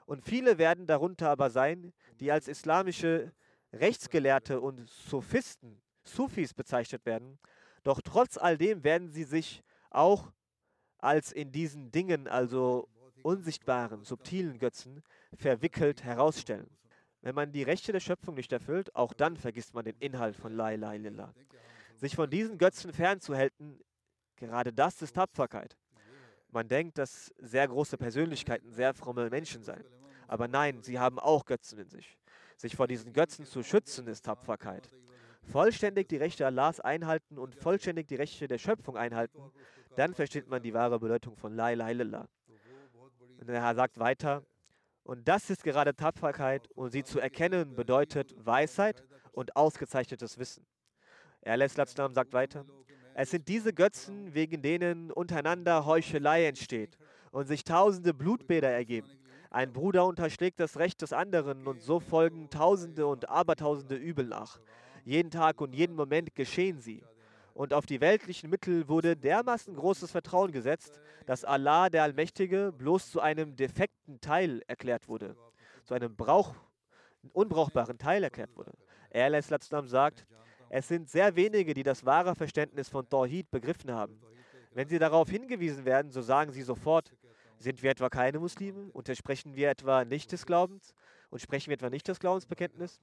[0.05, 3.33] Und viele werden darunter aber sein, die als islamische
[3.73, 7.39] Rechtsgelehrte und Sophisten, Sufis bezeichnet werden.
[7.83, 10.31] Doch trotz all dem werden sie sich auch
[10.99, 12.87] als in diesen Dingen, also
[13.23, 15.03] unsichtbaren, subtilen Götzen,
[15.35, 16.69] verwickelt herausstellen.
[17.21, 20.53] Wenn man die Rechte der Schöpfung nicht erfüllt, auch dann vergisst man den Inhalt von
[20.53, 21.33] La ilaha illallah.
[21.97, 23.81] Sich von diesen Götzen fernzuhalten,
[24.39, 25.77] Gerade das ist Tapferkeit.
[26.51, 29.83] Man denkt, dass sehr große Persönlichkeiten sehr fromme Menschen seien.
[30.27, 32.17] Aber nein, sie haben auch Götzen in sich.
[32.55, 34.89] Sich vor diesen Götzen zu schützen, ist Tapferkeit.
[35.43, 39.39] Vollständig die Rechte Allahs einhalten und vollständig die Rechte der Schöpfung einhalten,
[39.95, 42.27] dann versteht man die wahre Bedeutung von La ilaha illallah.
[43.39, 44.43] Und der Herr sagt weiter,
[45.03, 50.65] und das ist gerade Tapferkeit und sie zu erkennen bedeutet Weisheit und ausgezeichnetes Wissen.
[51.41, 52.65] Er lässt sagt weiter,
[53.13, 56.97] es sind diese Götzen, wegen denen untereinander Heuchelei entsteht
[57.31, 59.09] und sich tausende Blutbäder ergeben.
[59.49, 64.59] Ein Bruder unterschlägt das Recht des anderen und so folgen tausende und abertausende Übel nach.
[65.05, 67.03] Jeden Tag und jeden Moment geschehen sie.
[67.59, 73.11] Und auf die weltlichen Mittel wurde dermaßen großes Vertrauen gesetzt, dass Allah, der Allmächtige, bloß
[73.11, 75.35] zu einem defekten Teil erklärt wurde,
[75.83, 76.55] zu einem Brauch,
[77.33, 78.71] unbrauchbaren Teil erklärt wurde.
[79.09, 80.25] Er sagt,
[80.69, 84.21] es sind sehr wenige, die das wahre Verständnis von Tawhid begriffen haben.
[84.71, 87.11] Wenn sie darauf hingewiesen werden, so sagen sie sofort,
[87.57, 88.89] sind wir etwa keine Muslime?
[88.93, 90.95] Untersprechen wir etwa nicht des Glaubens?
[91.29, 93.01] Und sprechen wir etwa nicht das Glaubensbekenntnis?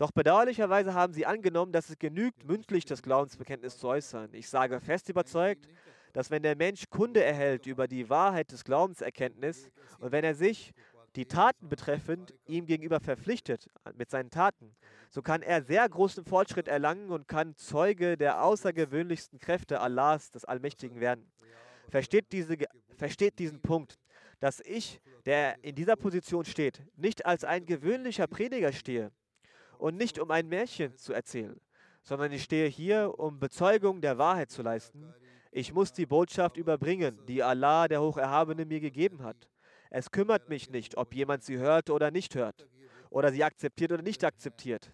[0.00, 4.30] Doch bedauerlicherweise haben sie angenommen, dass es genügt, mündlich das Glaubensbekenntnis zu äußern.
[4.32, 5.68] Ich sage fest überzeugt,
[6.14, 10.72] dass wenn der Mensch Kunde erhält über die Wahrheit des Glaubenserkenntnis und wenn er sich
[11.16, 14.74] die Taten betreffend ihm gegenüber verpflichtet mit seinen Taten,
[15.10, 20.46] so kann er sehr großen Fortschritt erlangen und kann Zeuge der außergewöhnlichsten Kräfte Allahs, des
[20.46, 21.30] Allmächtigen werden.
[21.90, 22.56] Versteht, diese,
[22.96, 23.98] versteht diesen Punkt,
[24.38, 29.12] dass ich, der in dieser Position steht, nicht als ein gewöhnlicher Prediger stehe
[29.80, 31.58] und nicht um ein Märchen zu erzählen,
[32.02, 35.12] sondern ich stehe hier, um Bezeugung der Wahrheit zu leisten.
[35.50, 39.48] Ich muss die Botschaft überbringen, die Allah, der Hocherhabene, mir gegeben hat.
[39.88, 42.68] Es kümmert mich nicht, ob jemand sie hört oder nicht hört,
[43.08, 44.92] oder sie akzeptiert oder nicht akzeptiert.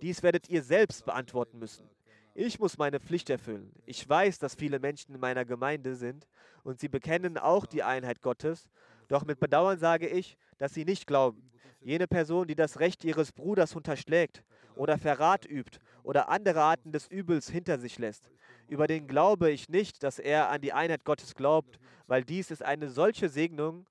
[0.00, 1.88] Dies werdet ihr selbst beantworten müssen.
[2.34, 3.72] Ich muss meine Pflicht erfüllen.
[3.84, 6.26] Ich weiß, dass viele Menschen in meiner Gemeinde sind
[6.62, 8.70] und sie bekennen auch die Einheit Gottes,
[9.12, 11.50] doch mit Bedauern sage ich, dass sie nicht glauben.
[11.80, 14.42] Jene Person, die das Recht ihres Bruders unterschlägt
[14.74, 18.30] oder Verrat übt oder andere Arten des Übels hinter sich lässt,
[18.68, 22.62] über den glaube ich nicht, dass er an die Einheit Gottes glaubt, weil dies ist
[22.62, 23.86] eine solche Segnung,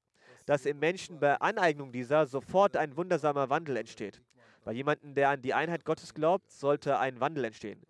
[0.45, 4.22] dass im Menschen bei Aneignung dieser sofort ein wundersamer Wandel entsteht.
[4.63, 7.82] Bei jemandem, der an die Einheit Gottes glaubt, sollte ein Wandel entstehen.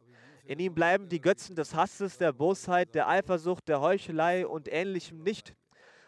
[0.43, 5.23] In ihm bleiben die Götzen des Hasses, der Bosheit, der Eifersucht, der Heuchelei und ähnlichem
[5.23, 5.55] nicht.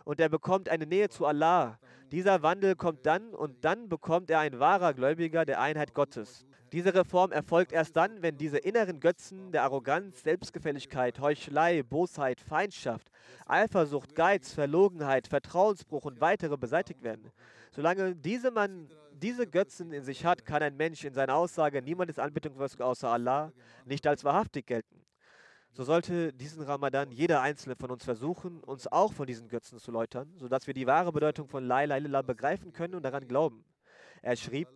[0.04, 1.80] Und er bekommt eine Nähe zu Allah.
[2.12, 6.46] Dieser Wandel kommt dann und dann bekommt er ein wahrer Gläubiger der Einheit Gottes.
[6.72, 13.12] Diese Reform erfolgt erst dann, wenn diese inneren Götzen der Arroganz, Selbstgefälligkeit, Heuchelei, Bosheit, Feindschaft,
[13.46, 17.32] Eifersucht, Geiz, Verlogenheit, Vertrauensbruch und weitere beseitigt werden.
[17.72, 22.10] Solange diese man diese Götzen in sich hat, kann ein Mensch in seiner Aussage, niemand
[22.10, 23.54] ist anbetungswürdig außer Allah,
[23.86, 25.03] nicht als wahrhaftig gelten.
[25.74, 29.92] So sollte diesen Ramadan jeder einzelne von uns versuchen, uns auch von diesen Götzen zu
[29.92, 33.66] läutern, sodass wir die wahre Bedeutung von La ilaha begreifen können und daran glauben.
[34.22, 34.68] Er schrieb,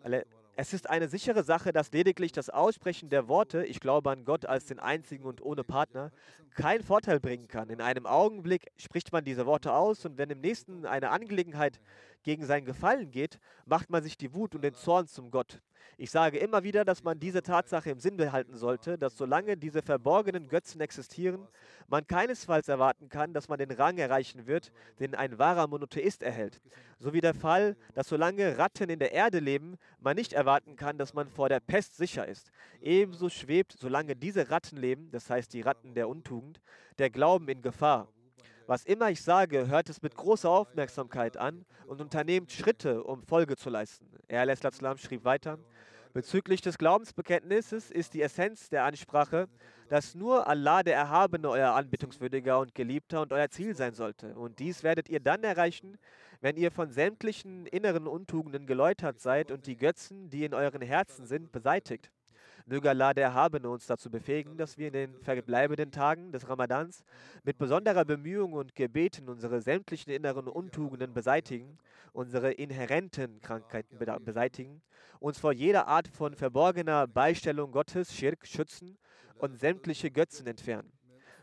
[0.55, 4.47] es ist eine sichere Sache, dass lediglich das Aussprechen der Worte, ich glaube an Gott
[4.47, 6.11] als den einzigen und ohne Partner,
[6.55, 7.69] keinen Vorteil bringen kann.
[7.69, 11.79] In einem Augenblick spricht man diese Worte aus und wenn im nächsten eine Angelegenheit
[12.23, 15.61] gegen sein Gefallen geht, macht man sich die Wut und den Zorn zum Gott.
[15.97, 19.81] Ich sage immer wieder, dass man diese Tatsache im Sinn behalten sollte, dass solange diese
[19.81, 21.47] verborgenen Götzen existieren,
[21.87, 26.61] man keinesfalls erwarten kann, dass man den Rang erreichen wird, den ein wahrer Monotheist erhält.
[26.99, 30.97] So wie der Fall, dass solange Ratten in der Erde leben, man nicht erwarten kann,
[30.97, 32.51] dass man vor der Pest sicher ist.
[32.79, 36.61] Ebenso schwebt, solange diese Ratten leben, das heißt die Ratten der Untugend,
[36.99, 38.07] der Glauben in Gefahr.
[38.67, 43.55] Was immer ich sage, hört es mit großer Aufmerksamkeit an und unternehmt Schritte, um Folge
[43.55, 44.05] zu leisten.
[44.27, 44.45] Er
[44.97, 45.57] schrieb weiter,
[46.11, 49.47] Bezüglich des Glaubensbekenntnisses ist die Essenz der Ansprache,
[49.87, 54.35] dass nur Allah der Erhabene euer Anbetungswürdiger und Geliebter und euer Ziel sein sollte.
[54.35, 55.97] Und dies werdet ihr dann erreichen,
[56.41, 61.25] wenn ihr von sämtlichen inneren Untugenden geläutert seid und die Götzen, die in euren Herzen
[61.25, 62.11] sind, beseitigt.
[62.69, 67.05] Möge Allah der Erhabene uns dazu befähigen, dass wir in den verbleibenden Tagen des Ramadans
[67.45, 71.77] mit besonderer Bemühung und Gebeten unsere sämtlichen inneren Untugenden beseitigen,
[72.11, 74.81] unsere inhärenten Krankheiten beseitigen,
[75.21, 78.97] uns vor jeder Art von verborgener Beistellung Gottes, Schirk, schützen
[79.37, 80.91] und sämtliche Götzen entfernen.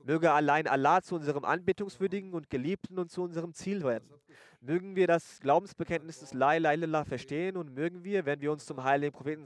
[0.05, 4.11] Möge allein Allah zu unserem Anbetungswürdigen und Geliebten und zu unserem Ziel werden.
[4.67, 8.65] Mögen wir das Glaubensbekenntnis des La ilaha illallah verstehen und mögen wir, wenn wir uns
[8.65, 9.45] zum heiligen Propheten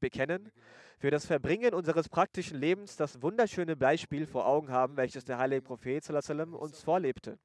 [0.00, 0.50] bekennen,
[0.98, 5.62] für das Verbringen unseres praktischen Lebens das wunderschöne Beispiel vor Augen haben, welches der heilige
[5.62, 7.38] Prophet uns vorlebte.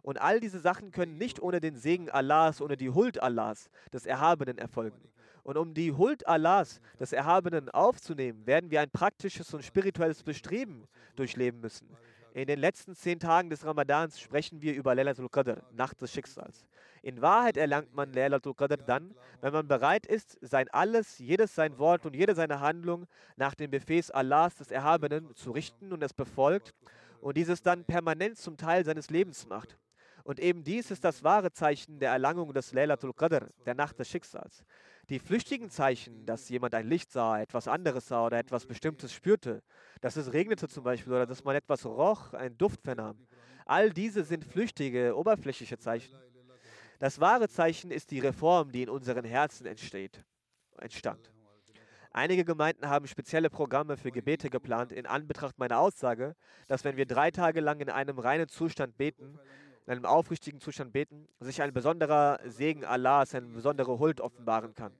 [0.00, 4.06] Und all diese Sachen können nicht ohne den Segen Allahs, ohne die Huld Allahs, des
[4.06, 5.10] Erhabenen, erfolgen.
[5.42, 10.86] Und um die Huld Allahs, des Erhabenen, aufzunehmen, werden wir ein praktisches und spirituelles Bestreben
[11.16, 11.86] durchleben müssen.
[12.32, 16.64] In den letzten zehn Tagen des Ramadans sprechen wir über Laylatul Qadr, Nacht des Schicksals.
[17.02, 21.76] In Wahrheit erlangt man Laylatul Qadr dann, wenn man bereit ist, sein Alles, jedes sein
[21.78, 26.14] Wort und jede seine Handlung nach dem Befehl Allahs des Erhabenen zu richten und es
[26.14, 26.72] befolgt
[27.20, 29.76] und dieses dann permanent zum Teil seines Lebens macht.
[30.22, 34.08] Und eben dies ist das wahre Zeichen der Erlangung des Laylatul Qadr, der Nacht des
[34.08, 34.64] Schicksals.
[35.10, 39.60] Die flüchtigen Zeichen, dass jemand ein Licht sah, etwas anderes sah oder etwas Bestimmtes spürte,
[40.00, 43.26] dass es regnete zum Beispiel oder dass man etwas roch, einen Duft vernahm,
[43.66, 46.16] all diese sind flüchtige, oberflächliche Zeichen.
[47.00, 50.24] Das wahre Zeichen ist die Reform, die in unseren Herzen entsteht,
[50.78, 51.32] entstand.
[52.12, 56.36] Einige Gemeinden haben spezielle Programme für Gebete geplant in Anbetracht meiner Aussage,
[56.68, 59.40] dass wenn wir drei Tage lang in einem reinen Zustand beten,
[59.90, 64.92] in einem aufrichtigen Zustand beten, sich ein besonderer Segen Allahs, eine besondere Huld offenbaren kann.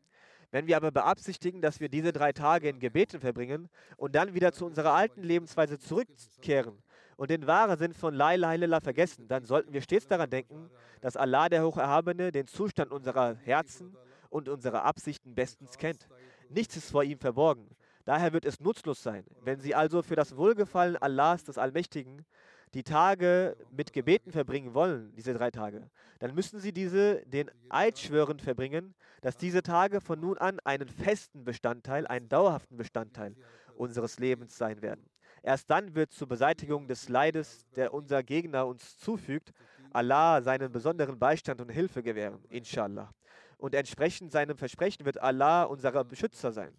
[0.51, 4.51] Wenn wir aber beabsichtigen, dass wir diese drei Tage in Gebeten verbringen und dann wieder
[4.51, 6.83] zu unserer alten Lebensweise zurückkehren
[7.17, 10.69] und den wahren Sinn von La ilaha vergessen, dann sollten wir stets daran denken,
[11.03, 13.97] dass Allah der Hocherhabene den Zustand unserer Herzen
[14.29, 16.09] und unserer Absichten bestens kennt.
[16.49, 17.69] Nichts ist vor ihm verborgen.
[18.05, 22.27] Daher wird es nutzlos sein, wenn Sie also für das Wohlgefallen Allahs des Allmächtigen
[22.75, 25.91] die Tage mit Gebeten verbringen wollen, diese drei Tage,
[26.21, 30.89] dann müssen sie diese den Eid schwörend verbringen, dass diese Tage von nun an einen
[30.89, 33.35] festen Bestandteil, einen dauerhaften Bestandteil
[33.75, 35.05] unseres Lebens sein werden.
[35.43, 39.53] Erst dann wird zur Beseitigung des Leides, der unser Gegner uns zufügt,
[39.93, 43.13] Allah seinen besonderen Beistand und Hilfe gewähren, inshallah.
[43.59, 46.73] Und entsprechend seinem Versprechen wird Allah unser Beschützer sein,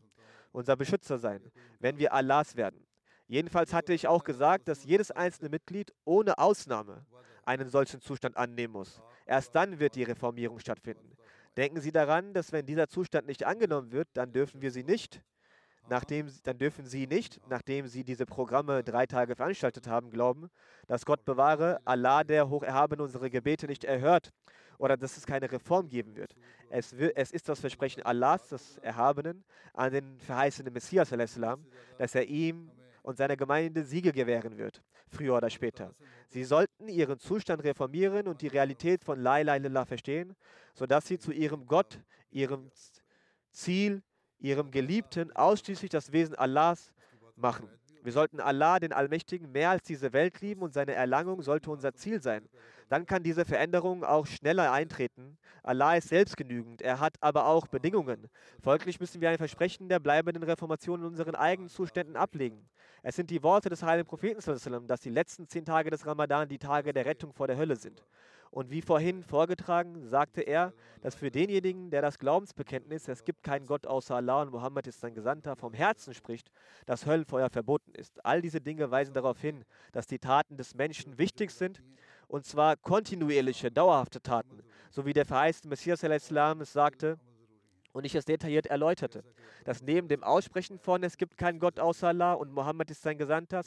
[0.51, 1.41] unser Beschützer sein,
[1.79, 2.85] wenn wir Allahs werden.
[3.31, 7.05] Jedenfalls hatte ich auch gesagt, dass jedes einzelne Mitglied ohne Ausnahme
[7.45, 9.01] einen solchen Zustand annehmen muss.
[9.25, 11.15] Erst dann wird die Reformierung stattfinden.
[11.55, 15.21] Denken Sie daran, dass wenn dieser Zustand nicht angenommen wird, dann dürfen wir sie nicht,
[15.89, 20.49] nachdem, dann dürfen Sie nicht, nachdem Sie diese Programme drei Tage veranstaltet haben, glauben,
[20.87, 24.33] dass Gott bewahre, Allah der Hocherhabene unsere Gebete nicht erhört
[24.77, 26.35] oder dass es keine Reform geben wird.
[26.69, 31.13] Es, es ist das Versprechen Allahs, des Erhabenen, an den verheißenen Messias,
[31.97, 32.69] dass er ihm
[33.01, 35.93] und seiner Gemeinde Siege gewähren wird, früher oder später.
[36.27, 40.35] Sie sollten ihren Zustand reformieren und die Realität von La ilaha illallah verstehen,
[40.73, 41.99] sodass sie zu ihrem Gott,
[42.29, 42.71] ihrem
[43.51, 44.01] Ziel,
[44.39, 46.91] ihrem Geliebten ausschließlich das Wesen Allahs
[47.35, 47.69] machen.
[48.03, 51.93] Wir sollten Allah, den Allmächtigen, mehr als diese Welt lieben und seine Erlangung sollte unser
[51.93, 52.47] Ziel sein.
[52.89, 55.37] Dann kann diese Veränderung auch schneller eintreten.
[55.63, 58.27] Allah ist selbstgenügend, er hat aber auch Bedingungen.
[58.61, 62.67] Folglich müssen wir ein Versprechen der bleibenden Reformation in unseren eigenen Zuständen ablegen.
[63.03, 64.41] Es sind die Worte des heiligen Propheten,
[64.87, 68.03] dass die letzten zehn Tage des Ramadan die Tage der Rettung vor der Hölle sind.
[68.51, 73.65] Und wie vorhin vorgetragen, sagte er, dass für denjenigen, der das Glaubensbekenntnis, es gibt keinen
[73.65, 76.51] Gott außer Allah und Mohammed ist sein Gesandter, vom Herzen spricht,
[76.85, 78.23] dass Höllenfeuer verboten ist.
[78.25, 81.81] All diese Dinge weisen darauf hin, dass die Taten des Menschen wichtig sind,
[82.27, 87.17] und zwar kontinuierliche, dauerhafte Taten, so wie der verheißte Messias es sagte,
[87.93, 89.23] und ich es detailliert erläuterte,
[89.65, 93.17] dass neben dem Aussprechen von es gibt keinen Gott außer Allah und Mohammed ist sein
[93.17, 93.61] Gesandter,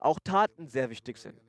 [0.00, 1.40] auch Taten sehr wichtig sind.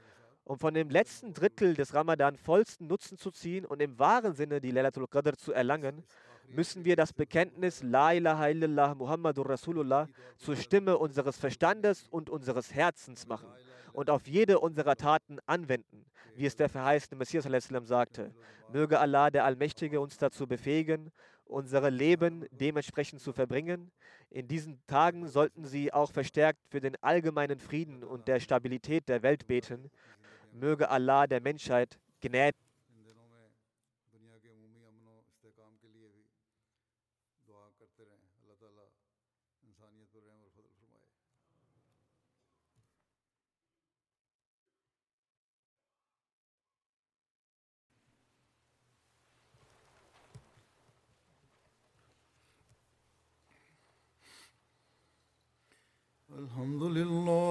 [0.44, 4.60] Um von dem letzten Drittel des Ramadan vollsten Nutzen zu ziehen und im wahren Sinne
[4.60, 6.04] die Laylatul Qadr zu erlangen,
[6.48, 12.74] müssen wir das Bekenntnis La ilaha illallah Muhammadur Rasulullah zur Stimme unseres Verstandes und unseres
[12.74, 13.50] Herzens machen
[13.94, 17.48] und auf jede unserer Taten anwenden, wie es der verheißene Messias
[17.88, 18.34] sagte.
[18.72, 21.12] Möge Allah, der Allmächtige, uns dazu befähigen,
[21.46, 23.92] unsere Leben dementsprechend zu verbringen.
[24.30, 29.24] In diesen Tagen sollten Sie auch verstärkt für den allgemeinen Frieden und der Stabilität der
[29.24, 29.92] Welt beten.
[30.52, 32.56] Möge Allah der Menschheit Gnade
[56.42, 57.51] الحمد لله